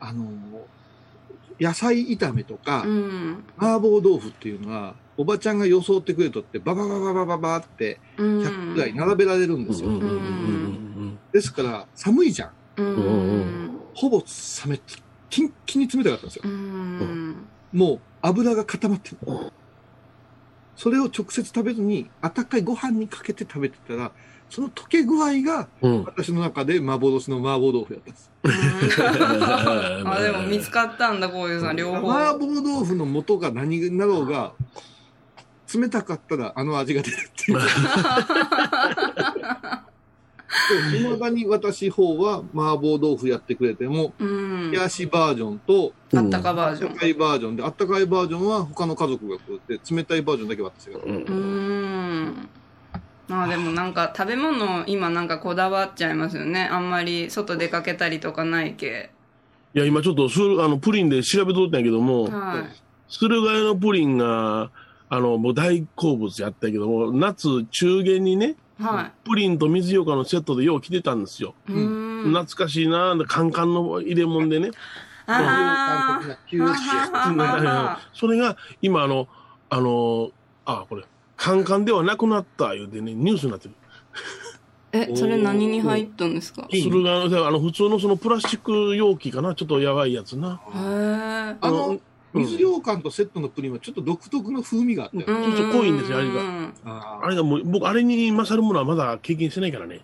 [0.00, 0.24] あの、
[1.62, 3.44] 野菜炒めとか、うん。
[3.56, 9.88] 麻婆豆腐っていうのは、おばちゃんが装ってくれとって、バババババババって100ぐらい並べられるんですよ。
[9.88, 12.52] うんですから、寒いじゃん。
[12.76, 13.80] うん。
[13.94, 14.80] ほぼ冷め、
[15.30, 16.42] キンキンに冷たかったんですよ。
[16.44, 17.46] うん。
[17.72, 19.18] もう油が固まってる。
[20.76, 24.12] それを直接食べずに、温かいご飯にかけて食べてたら、
[24.52, 26.04] その溶け具合が、うん。
[26.04, 28.30] 私の中で幻の麻婆豆腐やったんです。
[30.04, 32.12] あ、でも見つかったんだ、こういうさん、両方。
[32.12, 34.52] 麻婆豆腐の元が何になろうが、
[35.74, 37.58] 冷たかったらあの味が出るっていう。
[41.00, 44.78] いまだに私方は麻婆豆腐やってくれても、うん冷。
[44.78, 46.90] やしバージョンと、あったかバージョン。
[46.90, 50.98] あったかいバージョンで、あったかいバージョンは他の家族が食って、冷たいバージョンだけ私が。
[51.02, 52.61] うんうー
[53.36, 53.42] ん。
[53.42, 56.68] あでもなんか食べ物今なんかこだわっちゃいますよね。
[56.70, 59.10] あんまり外出かけたりとかないけ。
[59.74, 62.82] いや、今ちょっとする、あの、プリンで調べとったんやけども、はい。
[63.08, 64.70] 駿河屋のプリンが、
[65.08, 71.54] あの、もう大好物やったけども、夏中元にね、はプリンと水ようかのセットでよう来てたんですよ。
[71.66, 74.70] 懐かしいなカンカンの入れ物でね。
[75.26, 76.20] あ
[76.50, 79.28] 九州はははは それが、今あの、
[79.70, 80.30] あの、
[80.64, 81.04] あ、これ、
[81.42, 83.74] カンカンではなくなった言うてね、ニュースになってる。
[84.92, 86.68] え、 それ何に入ったんですか？
[86.70, 90.60] へ駿河屋の、あの、普通のそのプラスチック容器かな、ちょっとやばいやつな。
[90.72, 91.56] え。
[91.60, 92.00] あの、うん
[92.34, 95.44] 水羊羹とセットのプリンはちょっと独特の風味があったよね。
[95.48, 100.00] そうそう濃いんですよ味がうんああれがもう、僕、あれに勝るものはまだ経験してないからね。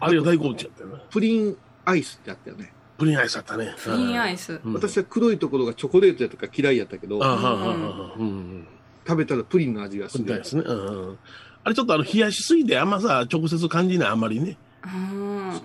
[0.00, 0.98] あれが大好物やったよな。
[1.08, 2.74] プリンアイスってあったよね。
[2.98, 3.74] プリンアイスあったね。
[3.78, 4.60] プリンアイス。
[4.62, 8.66] うん私は黒いところがチョコレートやとか嫌いやったけどあ、ははははうん。
[9.06, 10.44] 食べたらプリンの味がするプリンアイ。
[10.44, 10.62] スね。
[10.66, 11.18] うんうん。
[11.64, 14.56] あれちょっとあの、冷やしすぎて、あんまさ、直接感じない、あんまりね。
[14.84, 15.60] うん。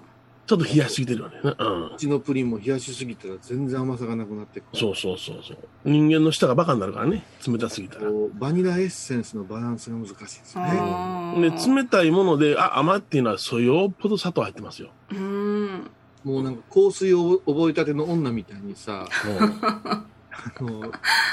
[0.46, 1.36] ちょっと冷やしすぎてるよね。
[1.44, 1.86] うん。
[1.88, 4.80] うちのプリンも冷やしすぎたら全然甘さがなくなってくる。
[4.80, 5.58] そうそうそうそう。
[5.84, 7.26] 人間の舌がバカになるからね。
[7.46, 8.10] 冷たすぎたら。
[8.34, 11.50] バニラエッセンスのバランスが難しいですよね。
[11.50, 14.90] で、冷たいもので、あ、甘っていうのは、そよっぽど砂糖入ってますよ。
[15.12, 15.92] うん。
[16.24, 19.06] もうなんか香水を覚えたての女みたいにさ、
[20.60, 20.86] あの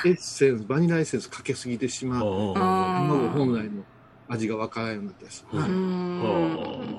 [0.04, 2.26] エッセンス、バニラエッセンスかけすぎてしまう。
[2.26, 3.82] うんあ卵本来の
[4.28, 5.66] 味がわからんようになったりするな。
[5.66, 6.98] うん。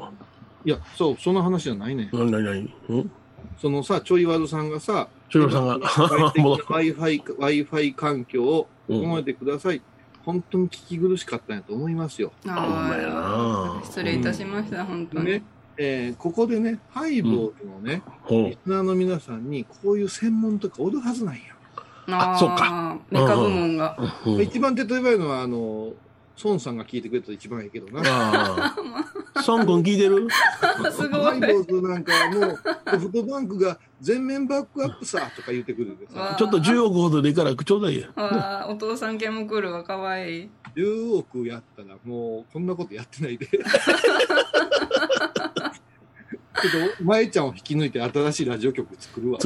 [0.64, 2.10] いや、そう、その話じゃないね。
[2.14, 2.74] 何、何、何？
[2.90, 3.12] うん？
[3.58, 5.80] そのさ、ちょいわるさんがさ、ちょいわるさんが
[6.30, 9.82] Wi-Fi、Wi-Fi 環境をうん整えてください。
[10.24, 12.32] 本当に聞き苦しかったんやと思いますよ。
[12.48, 15.26] あほんまやな失礼いたしました、本当に。
[15.26, 15.44] ね、
[15.78, 21.42] えーここでね、ハイボールのね、ほうリスナーの皆さんに、こういう専門とかおるはずなんや。
[22.08, 22.98] あーそうか。
[23.10, 23.98] メカ部門が。
[24.26, 25.94] うん一番手っ取り早いのは、あの、
[26.44, 28.02] 孫さんが聞いてくれたら一番いいけどな。
[28.06, 28.76] あ
[29.34, 29.42] あ。
[29.42, 30.28] ソン君聞いてる？
[30.92, 31.40] すごいハイ。
[31.40, 32.60] ボールなんかはもう、
[32.92, 35.98] ソフトバンクが全面バックアップさ、とか言ってくる
[36.38, 38.66] ちょっと10億ほどでいいからちょうだいや。
[38.70, 40.50] お父さん系も来るわ、かわいい。
[40.76, 43.48] 10億やったらもう、こんなことやってないで。
[43.56, 43.62] ちょ
[46.70, 49.40] っと、舞ちゃんを引き抜いて新しいラジオ局作るわ。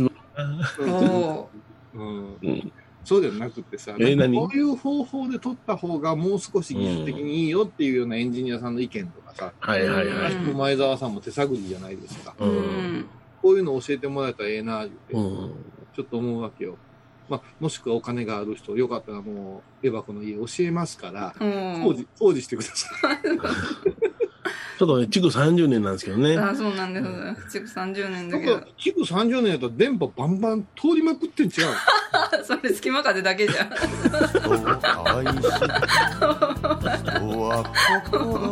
[0.79, 1.49] お
[1.93, 2.73] うんうん
[3.03, 10.33] そうじゃなくてさ、え何なんかこういう方法で撮った方がもう少し技術的にいいよっていうようなエンジニアさんの意見とかさ、はいはいはい。
[10.33, 12.35] うん前澤さんも手探りじゃないですか。
[12.37, 12.47] ーう。
[12.47, 13.05] うんん。
[13.41, 15.53] こういうの教えてもらえたらええな、言って、うん。
[15.95, 16.77] ちょっと思うわけよ。
[17.29, 23.19] まあ、もしくはお金がある人、よかったらもう、エバコの家教えますから、うん工事、工事してください。
[24.79, 26.37] ちょっとね、築30年なんですけどね。
[26.37, 27.01] あーそうなんで
[27.49, 27.59] す。
[27.59, 31.53] 築30年だけどなんか。、築30年やったら電波バンバン通りまくってん違う
[32.45, 33.67] それ隙間風だけじゃん。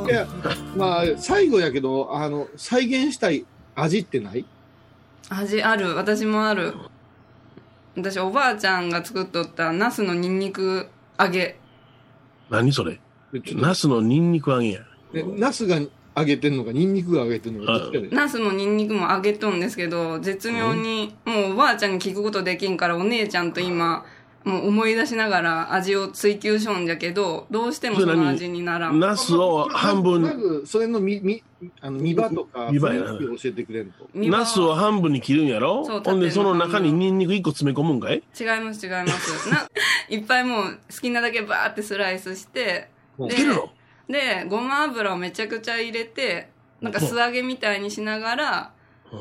[0.05, 0.27] いや、
[0.75, 4.45] まあ、最後やけど、あの、再現したい味ってない？
[5.29, 5.95] 味ある。
[5.95, 6.73] 私もある。
[7.95, 10.87] 私、おばあちゃんが作っとったナスのニンニク
[11.19, 11.57] 揚げ。
[12.49, 12.99] 何それ？
[13.55, 14.81] ナスのニンニク揚げや。
[15.37, 15.77] ナスが
[16.17, 18.09] 揚げてんのか、ニンニクが揚げてんのか、どっちかで。
[18.09, 24.03] ナスのニンニクも揚げとんですけど、絶妙に、もうおばあちゃんに聞くことできんから、お姉ちゃんと今、
[24.43, 28.99] もう思い出しながら味を追求しょんじゃけど、どうしてもその味にならん。
[28.99, 31.43] ナスを半ま分、ず、それのみ、み、
[31.81, 33.11] あの、見場とか、見場やな。
[33.11, 34.07] 雰囲気を教えてくれんと。
[34.15, 35.85] ナスを半分に切るんやろ？
[35.85, 38.23] そうほんで、その中にニンニク1個詰め込むんかい？
[38.39, 39.49] 違います違います。
[39.51, 39.67] な、
[40.09, 42.89] いっぱいもう好きなだけバーってスライスして、
[43.19, 43.69] うんでつけるの？
[44.09, 46.49] で、ごま油をめちゃくちゃ入れて、
[46.81, 48.71] なんか素揚げみたいにしながら、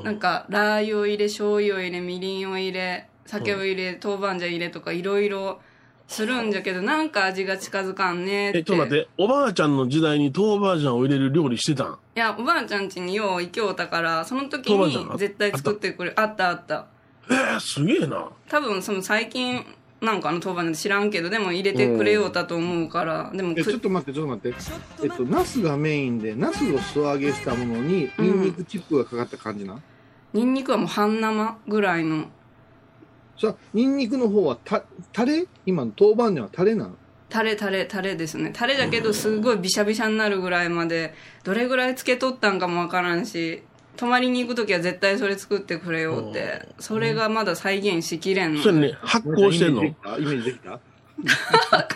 [0.05, 5.61] なんかラー油を入れ、醤油を入れ、みりんを入れ、酒を入れ、豆板醤入れとかいろいろ
[6.07, 8.59] するんじゃけど、なんか味が近づかんねって。
[8.59, 11.99] え、ちょっと待って、おばあちゃんの時代に豆板醤を入れる料理してたん？
[12.14, 16.87] いや、おばあちゃん家によう行きょうたから、その時に絶対作ってくれ、あったあった。
[17.28, 18.28] えー、すげえな。
[18.49, 19.64] 多分その最近
[20.01, 24.59] なんかあの当番なんて知らんけどでも入れてくれようたと思うから、でもちょっと待って、ちょっと待って。
[25.03, 29.80] えっと、ナスがメインで、ナスを素揚げしたものに、ニンニクチップがかかった感じな？
[30.32, 32.26] ニンニクはもう半生ぐらいの。
[33.40, 34.82] さあ、ニンニクの方は、た、
[35.12, 35.47] タレ？
[35.64, 36.97] 今の豆板醤はタレなの？
[37.28, 38.51] タレタレタレですね。
[38.55, 43.62] タレだけどすごいビシャビシャになるぐらいまでどれぐらいつけとったんかもわからんし
[43.97, 46.68] 泊まりに行く時は絶対それ作ってくれよって。
[46.78, 49.84] それがまだ再現しきれんのそれね、発酵してんの。
[49.84, 50.70] イメージできた？
[50.70, 50.74] イ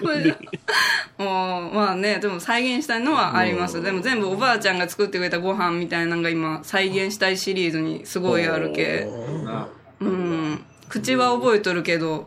[0.04, 3.82] メージできたもうまあねでも再現したいのはあります。
[3.82, 9.06] でも全部おばあちゃんが作ってくれたご飯みたいなのが今再現したいシリーズにすごいあるけ。
[9.44, 9.68] な
[10.00, 10.64] うん。
[10.88, 12.26] 口は覚えとるけど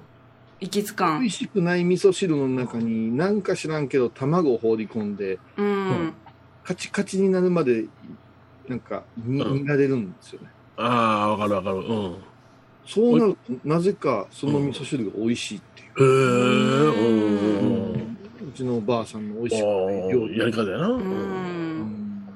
[0.62, 1.22] 行きつかん。
[1.22, 6.14] 美味しくない味噌汁の中に、なんか知らんけど、卵を放り込んで、うん。
[6.64, 7.88] カチカチになるまで、
[8.68, 10.48] なんか、にうん煮られるんですよね。
[10.78, 10.84] あ
[11.26, 11.78] あ、わかるわかる。
[11.78, 12.16] うん。
[12.86, 16.04] そうなると、なぜか、その味噌汁が美味しいっていう。
[16.04, 18.50] へえ、うん。
[18.50, 20.38] うちのおばあさんの美味しくないお料理。
[20.40, 20.88] やり方やな。
[20.88, 22.30] ううんん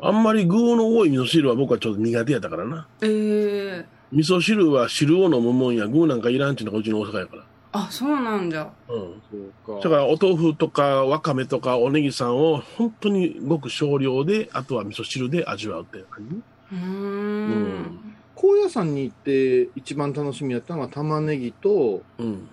[0.00, 2.86] あんまり具の多い味噌汁は僕はちょっと苦手やったからな。
[3.02, 7.44] ええ味噌汁は汁を飲むもんや、具なんかいらんちゅうのがうちの大阪やから。
[7.86, 9.22] あそうなんじゃうん。
[9.30, 9.36] そ
[9.74, 9.88] うか。
[9.88, 16.34] だからお豆腐とかわかめとかおネギさんを本当にごく少量で、あとは味噌汁で味わうっていう感じ。
[16.72, 22.48] うーうんん高野山に行って一番楽しみやったのは玉ねぎと、うん。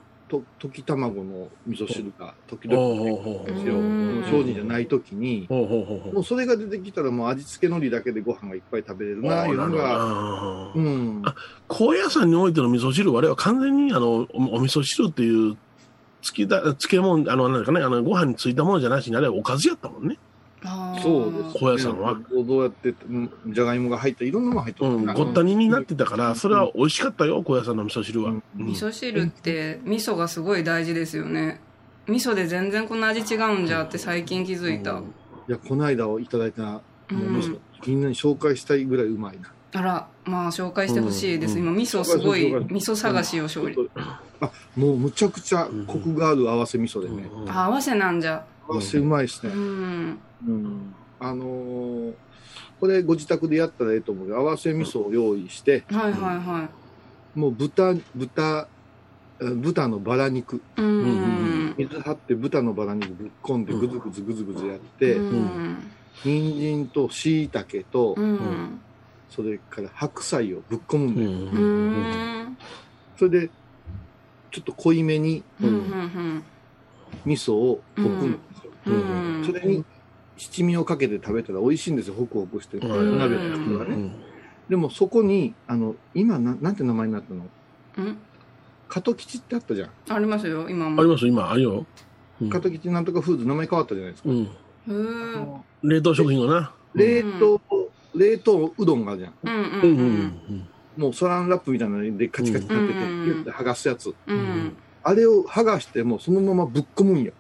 [0.60, 3.76] と溶き卵の味噌汁が時々出てほうほうくるんですよ。
[3.76, 11.24] うん精進じゃない時に、ほうほうほうほうもうそれが出てきたらもう味付け海苔だけでご飯がいっぱい食べれるな、いうのが、うん。
[11.68, 15.58] 高野山においての味噌汁、あれは完全にあのおお味噌汁っていう
[16.22, 20.18] つきだ漬物、あの、なんかね、あのご飯についたものじゃなしに、あれはおかずやったもんね。
[21.02, 28.30] そうです、高野山はどうやって、うんじゃがいもが入った、いろんなのが入っとうん、ごった煮になってたから、それは美味しかったよ、高野山の味噌汁は。
[28.30, 28.44] うん。
[28.60, 31.60] うん味噌汁って味噌がすごい大事ですよね。
[32.08, 35.02] 味噌で全然この味違うんじゃって最近気づいた、
[35.48, 39.52] いや、この間をいただいた、みんなに紹介したいぐらいうまいな。
[39.74, 41.60] あらまあ紹介してほしいです、うん。
[41.64, 43.76] 今味噌すごい味噌探しを勝利、
[44.40, 47.30] あ、もうむちゃくちゃコクがある合わせ味噌でね。
[47.30, 47.50] うん。
[47.50, 49.56] あ合わせなんじゃ合わせうまいですうね。
[49.56, 50.94] んうん。
[51.20, 52.16] あのー
[52.80, 56.70] これご自宅でやったらええと思うよ合わせ味噌を用意して、はいはいは
[57.34, 58.70] もう豚、豚、
[59.42, 60.82] え豚のバラ肉、い。
[60.82, 61.76] うん。
[61.78, 65.92] 水張って豚のバラ肉ぶっ込んでぐずぐずぐずぐずやって、うん。
[66.24, 68.82] 人参と椎茸と、うん。
[69.28, 71.30] それから白菜をぶっ込むんだよ。
[71.32, 72.10] ううん
[72.52, 72.58] ん。
[73.18, 73.54] それで、
[74.52, 75.70] ちょっと濃いめにうん。
[75.70, 76.46] うん。
[77.26, 78.55] 味噌を溶くんですよ。
[78.86, 79.44] うん。
[79.46, 79.84] それに
[80.38, 82.78] 七味をかけて食べたら美味しいんですよ、ホクホクして。
[82.78, 83.96] うん鍋の人がね。
[83.96, 84.12] うん
[84.68, 87.46] でもそこに、あの、今な、なんて名前になったの？
[88.00, 88.18] うん。
[88.90, 89.90] 加藤吉ってあったじゃん。
[90.10, 91.00] ありますよ、今も。
[91.00, 91.86] あります、今、あるよ。
[92.42, 94.30] うん加藤吉なんとかフーズ名前変わったじゃないですか。
[95.84, 96.74] 冷凍食品をな。
[96.96, 97.62] 冷凍、
[98.16, 99.34] 冷凍うどんがあるじゃん。
[99.44, 100.68] うんううんうんん
[100.98, 104.16] もうサランラップみたいなのでカチカチになってて、うんピュッて剥がすやつ。
[104.26, 104.36] うん。
[104.36, 104.78] うん。
[105.04, 107.34] あれを剥がしてもうそのままぶっ込むんよ。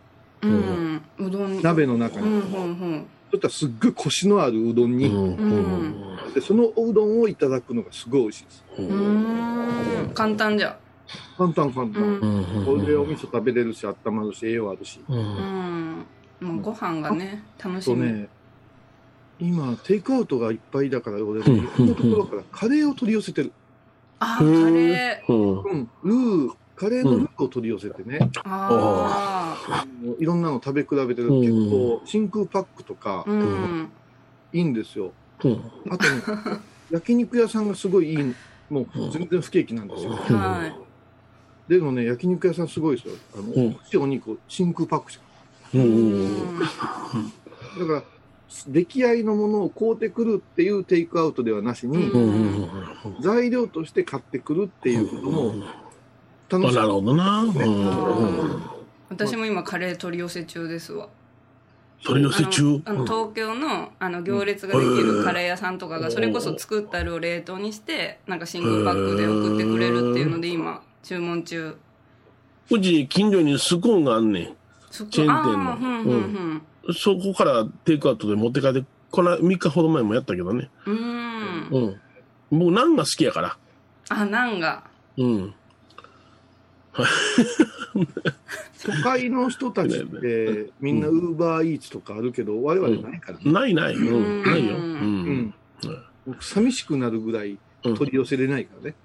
[0.47, 1.27] うん。
[1.27, 1.61] うどん。
[1.61, 2.27] 鍋の中に。
[2.27, 8.63] うんうんそしたらすっごいコシのあるうどんに、うんうんでそのおうどんをいただくのがすごい美味しいです。
[8.77, 8.87] うん。
[8.87, 10.09] うん。
[10.13, 10.77] 簡単じゃ。
[11.37, 12.03] 簡単簡単。
[12.03, 12.19] うん。
[12.19, 14.99] うんこれでお味噌食べれるし、温まるし、栄養あるし。
[15.09, 16.05] ううんん。
[16.41, 17.95] もうご飯がね、楽しみ。
[17.95, 18.27] とね、
[19.39, 21.57] 今、テイクアウトがいっぱいだから、俺、いろん
[21.89, 23.51] なところからカレーを取り寄せてる。
[24.19, 25.33] あ、カレー。
[25.33, 31.30] うんうん、ルー、カレーのルーを取り寄せてね、ああのいろんなの食べ比べてる。
[31.30, 33.89] うん結構、真空パックとかあ。、うん。
[34.51, 35.13] いいんですよ。
[35.43, 36.21] うんあとね、
[36.91, 38.36] 焼肉屋さんがすごいいい、
[38.69, 40.11] もう全然不景気なんですよ。
[40.11, 40.86] は
[41.67, 43.15] でもね、焼肉屋さんすごいですよ。
[43.34, 45.19] あの、うんお肉を真空パックし
[45.71, 45.86] てうい。
[45.86, 46.65] んだ
[47.86, 48.03] から、
[48.67, 52.69] 出来合いのものを買うてくるっていうテイクアウトではなしに、うんうん
[53.21, 55.53] 材料として買ってくるっていうことも
[56.49, 56.75] 楽しい。
[56.75, 57.41] なるほどな。
[57.41, 58.61] うん
[59.09, 61.07] 私も今カレー取り寄せ中ですわ。
[62.03, 62.81] 取り寄せ中？
[62.85, 71.77] あのあの東京のあの行列ができるカレー屋さんとかがそれこそ作ったるを冷凍にしてなんか真空パックで送ってくれるっていうので今注文中
[72.71, 74.55] うち近所にスコーンがあんねん。
[74.91, 76.61] そこチェーン店のうんうん
[76.93, 80.69] そこからテイクアウトで持って帰って、この3日ほど前もやったけどね。
[80.85, 81.99] うんうん
[82.51, 82.59] うん。
[82.59, 83.57] 僕、ナンが好きやから。
[84.09, 84.83] あなんが
[85.17, 85.53] うん。
[88.85, 93.51] 都会の人たちって、みんなウーバーイーツとかあるけど、我々ないからね。
[93.51, 93.95] ないない。
[93.95, 94.43] うん。
[94.43, 94.75] ないよ。
[94.75, 94.79] う。
[94.79, 94.99] うんうん
[95.39, 95.53] ん。
[96.27, 98.95] 僕寂しくなるぐらい取り寄せれないからね。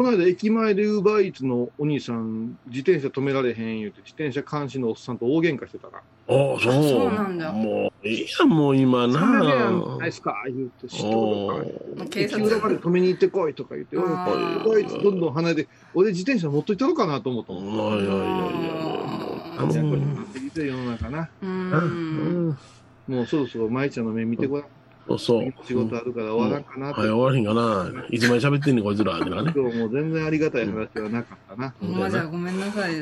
[0.00, 5.98] この間駅前でウーバーイーツのお兄さん、自転車止められへん言うて、自転車監視のおっさんと大喧嘩してたな。
[5.98, 6.58] ああ、そう。
[6.58, 9.20] そうなんだもう、いいやん、もう今な。
[9.20, 17.64] なんでやないですか言うて、知ってるか警察駅裏まで止めに行ってこいとか言って、ウーバーイーツどんどん離れて、俺自転車持っといたのかなと思ったもん。
[17.64, 19.82] いやいやいやいや。
[19.82, 21.28] もなってきてる世の中な。
[21.42, 22.58] ううんん。
[23.06, 24.66] もうそろそろ舞ちゃんの目見てごらん。
[25.10, 25.52] そうそう。
[25.64, 27.00] 仕事あるから終わらんかなって。
[27.00, 28.06] はい、終わりんかな。
[28.10, 29.18] いつまで喋ってんねん、こいつら。
[29.18, 31.74] 今日もう全然ありがたい話はなかったな。
[31.80, 32.94] ほんまじゃごめんなさい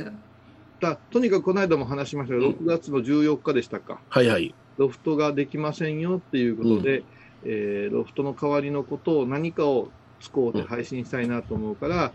[0.81, 3.99] だとにかくこの間も話しましたが、6月の14日でしたか。
[4.09, 4.55] はいはい。
[4.79, 7.03] ロフトができませんよっていうことで、
[7.45, 9.91] えーロフトの代わりのことを何かを
[10.21, 12.13] 使うて配信したいなと思うから、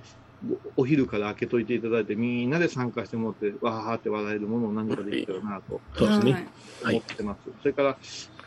[0.76, 6.48] おお昼から開けといていただいて、みんなで参加してもらって、わーって笑えるものを何かできたらなとそうですね。
[6.82, 7.40] はい思ってます。
[7.62, 7.98] それから、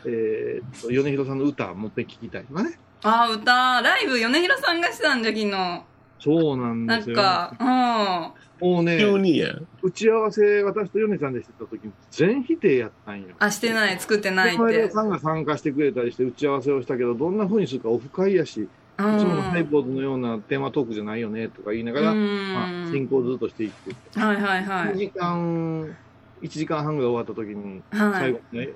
[0.05, 2.45] えーと、米広さんの歌もっぺん聞きたい。
[2.51, 2.77] わね。
[3.03, 3.81] あー歌。
[3.81, 5.83] ライブ米広さんがしたんじゃ昨日。
[6.19, 7.13] そうなんなですよ。
[7.13, 9.53] んかもうね、急にや。
[9.83, 13.27] 打ち合わせ、私と米ちゃんでしてた時に全否定やったんよ。
[13.27, 13.99] うんあしてない。
[13.99, 18.67] 作ってないっ前田てさんが参加してくれたりして打ち合わせをしたけど、どんな風にするかオフ会やし、いい
[18.97, 22.53] つものハイボーズのようなテーマトークじゃないよねとか言いながら、うん。
[22.53, 25.95] まあ、進行ずっとしていって、はいはいは1い時間、
[26.41, 28.13] 1時間半ぐらい終わった時に、はい。
[28.13, 28.69] 最後にね、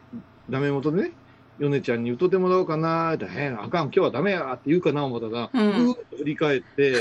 [0.51, 1.11] ダメ元でね、
[1.59, 5.85] 米ちゃんに歌ってもらおうかなーって、えー、あかん、今日はダメやーって言うかな思ったら、うん。
[5.85, 6.95] ぐーっと振り返って、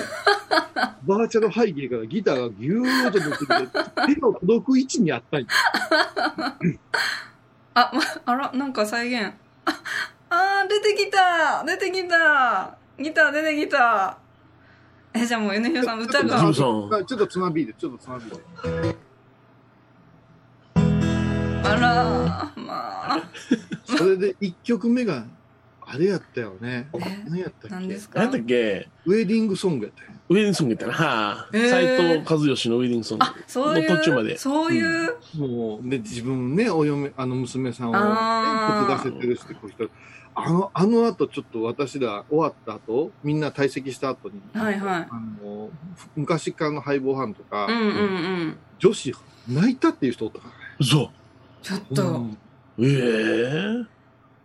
[1.02, 5.46] バーチャル背景からギターがギューッと出てきて、手の届く位置にあったんよ
[7.74, 9.32] あ、ま、あら、なんか再現。
[9.64, 9.82] あ、
[10.30, 12.76] あー出てきた出てきた。
[12.98, 14.16] ギター出てきた。
[15.12, 18.36] え、じゃあもう、米広さん歌ジがちょっとつまびで、ちょっとつまびで。
[21.64, 23.22] あら、まあ。
[23.84, 25.24] それで1曲目が、
[25.92, 26.88] あれやったよね。
[26.94, 26.98] え？
[27.28, 27.74] 何やったっけ？
[27.74, 28.20] 何ですか？
[28.20, 28.88] 何やったっけ？
[29.06, 30.10] ウェディングソングやったよ。
[30.28, 30.92] ウェディングソングやったな。
[30.92, 31.48] はあ。
[31.52, 33.24] 斎藤和義のウェディングソング。
[33.24, 33.90] あ、そういう。
[33.90, 35.16] の途中までそういう？
[35.36, 39.84] もう、ね、自分ね、お嫁、あの娘さんを、ね、せてるして、こうした
[40.36, 45.08] あの、あの後、ちょっと私ら終わった後、みんな退席した後に、はいはい。
[45.10, 45.70] あの、
[46.14, 47.88] 昔からのハイボーハンとか、うんうんう
[48.44, 48.56] ん。
[48.78, 49.12] 女子、
[49.48, 50.56] 泣いたっていう人おったからね。
[50.78, 51.10] 嘘。
[51.62, 52.38] ちょっと、うん
[52.80, 53.86] ええ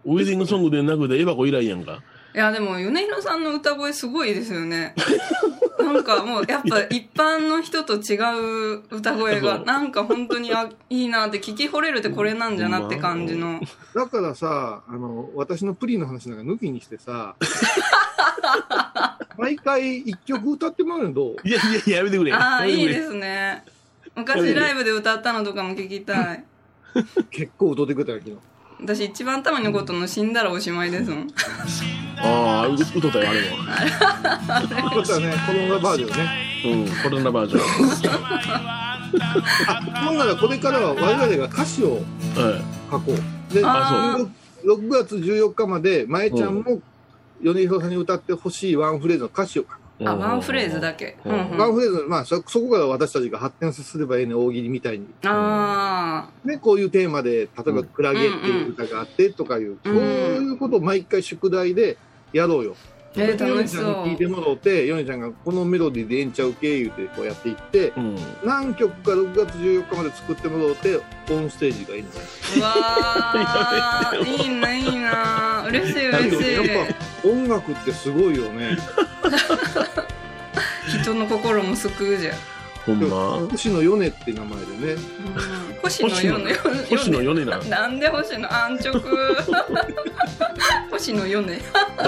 [0.05, 2.03] ウェディングソングでなくて、エバコ以来やんか。
[2.33, 4.93] いや、でも、米広さんの歌声すごいですよね。
[5.79, 8.17] なんかもう、やっぱ一般の人と違
[8.75, 13.61] う歌声が、なんか本当に、あ、いいなって、聞き惚れるってこれなんじゃなって感じの。
[13.95, 17.35] だからさ、あの、私のプリンの話なんか抜きにしてさ、
[19.37, 21.47] 毎回一曲歌ってもらうのどう？
[21.47, 22.33] いやいやいや、やめてくれ。
[22.33, 23.63] ああ、いいですね。
[24.15, 26.43] 昔ライブで歌ったのとかも聞きたい。
[27.29, 28.37] 結構歌ってくれたよ、昨日。
[28.81, 31.27] 私一番頭に残ったの死んだらおしまいですもん。
[32.17, 33.57] ああ、う歌ったよ、あれも。
[34.89, 36.45] これはね、コロナバージョンね。
[36.65, 37.59] うん、コロナバージョ
[39.67, 41.91] あ、ほんならこれからは我々が歌詞をン。
[41.91, 42.01] はい。
[42.91, 43.53] 書こう。
[43.53, 44.17] で、あ
[44.65, 46.81] 6月14日まで、まえちゃんも
[47.41, 49.84] 米広さんに歌ってほしいワンフレーズの歌詞を書く。
[50.03, 51.17] あ、ワンフレーズだけ。
[51.23, 55.07] ワンフレーズ、まあそ、そこから私たちが発展すればいいね、大喜利みたいに。
[55.23, 61.97] あね、こういうテーマで、例えば、クラゲっていう歌があってとかいう、そういうことを毎回宿題で
[62.33, 62.75] やろうよ。
[63.17, 63.23] あ。
[63.23, 64.29] えー、楽しそちゃんに聞いてう。
[64.29, 68.15] もらって、ヨネちゃんがこのメロディーでええんちゃうけ言うてこうやっていって、うん。
[68.43, 70.99] 何曲か6月14日まで作ってもらって、
[71.31, 75.65] オンステージがいいんじゃないうわー、いいな、いいな。
[75.67, 76.55] 嬉しい、嬉しい。
[76.55, 76.87] どやっ
[77.23, 78.77] ぱ音楽ってすごいよね。
[81.01, 82.37] 人の心も救うじゃん。
[82.85, 83.47] ほんま？
[83.51, 84.93] 星野ヨネって名前でね。
[84.93, 85.01] うん
[85.81, 86.53] 星野よね。
[86.89, 87.57] 星野米な。
[87.59, 88.93] なんで星野安直？
[90.91, 91.61] 星野よね。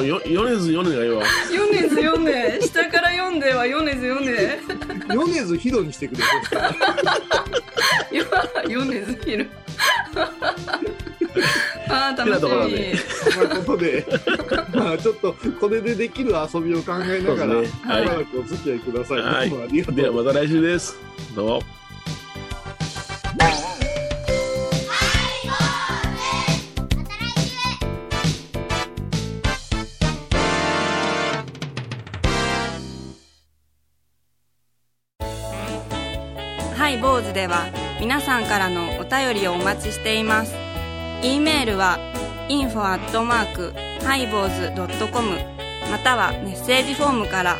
[0.04, 1.24] よ、米津米がええわ。
[1.52, 2.60] 米津よね。
[2.62, 4.60] 下から読んでは米津よね。
[5.10, 6.24] 米津ヒロにしてくれ。
[8.68, 9.46] 米津ひろ。
[11.90, 12.96] あー、てなところ楽しみで。
[13.24, 14.06] ということで、
[14.74, 19.22] まあちょっとこれでできる遊びを考えながら、はいしばらくお付き合いください。
[19.22, 20.98] はいありがとうではまた来週です。
[21.36, 21.78] どうも。
[36.76, 37.66] ハイボーズでは
[38.00, 40.67] 皆さんからのお便りをお待ちしています。
[41.24, 41.98] E メールは
[42.50, 43.74] info アットマーク
[44.06, 45.40] ハイボーズドットコム
[45.92, 47.58] またはメッセージフォームから。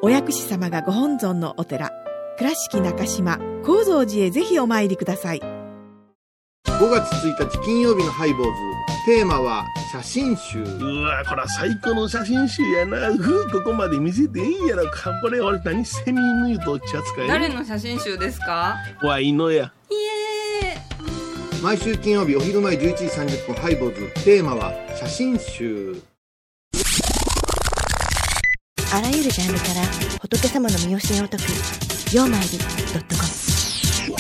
[0.02, 1.92] お薬師様がご本尊のお寺
[2.38, 5.40] 倉敷中島・高蔵寺へぜひお参りください
[6.66, 8.52] 5月1日金曜日のハイボーズ。
[9.06, 9.64] テーマは
[9.94, 10.62] 写真集。
[10.62, 10.64] う
[11.04, 13.16] わこれは最高の写真集やな。
[13.16, 15.14] ふう、ここまで見せていいんやろか。
[15.22, 18.76] これ俺何セミヌートってやつかい誰の写真集ですか？
[19.04, 19.72] わいのや。
[19.90, 20.35] イエーイ
[21.62, 24.24] 毎週金曜日お昼前11時30分ハイボーズ。
[24.24, 25.96] テーマは写真集。
[28.94, 29.82] あらゆるジャンルから
[30.22, 31.44] 仏様の身教えを解く
[32.16, 32.64] 「曜マイル .com」
[34.08, 34.16] 「i m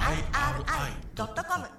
[0.00, 1.73] i r i c o m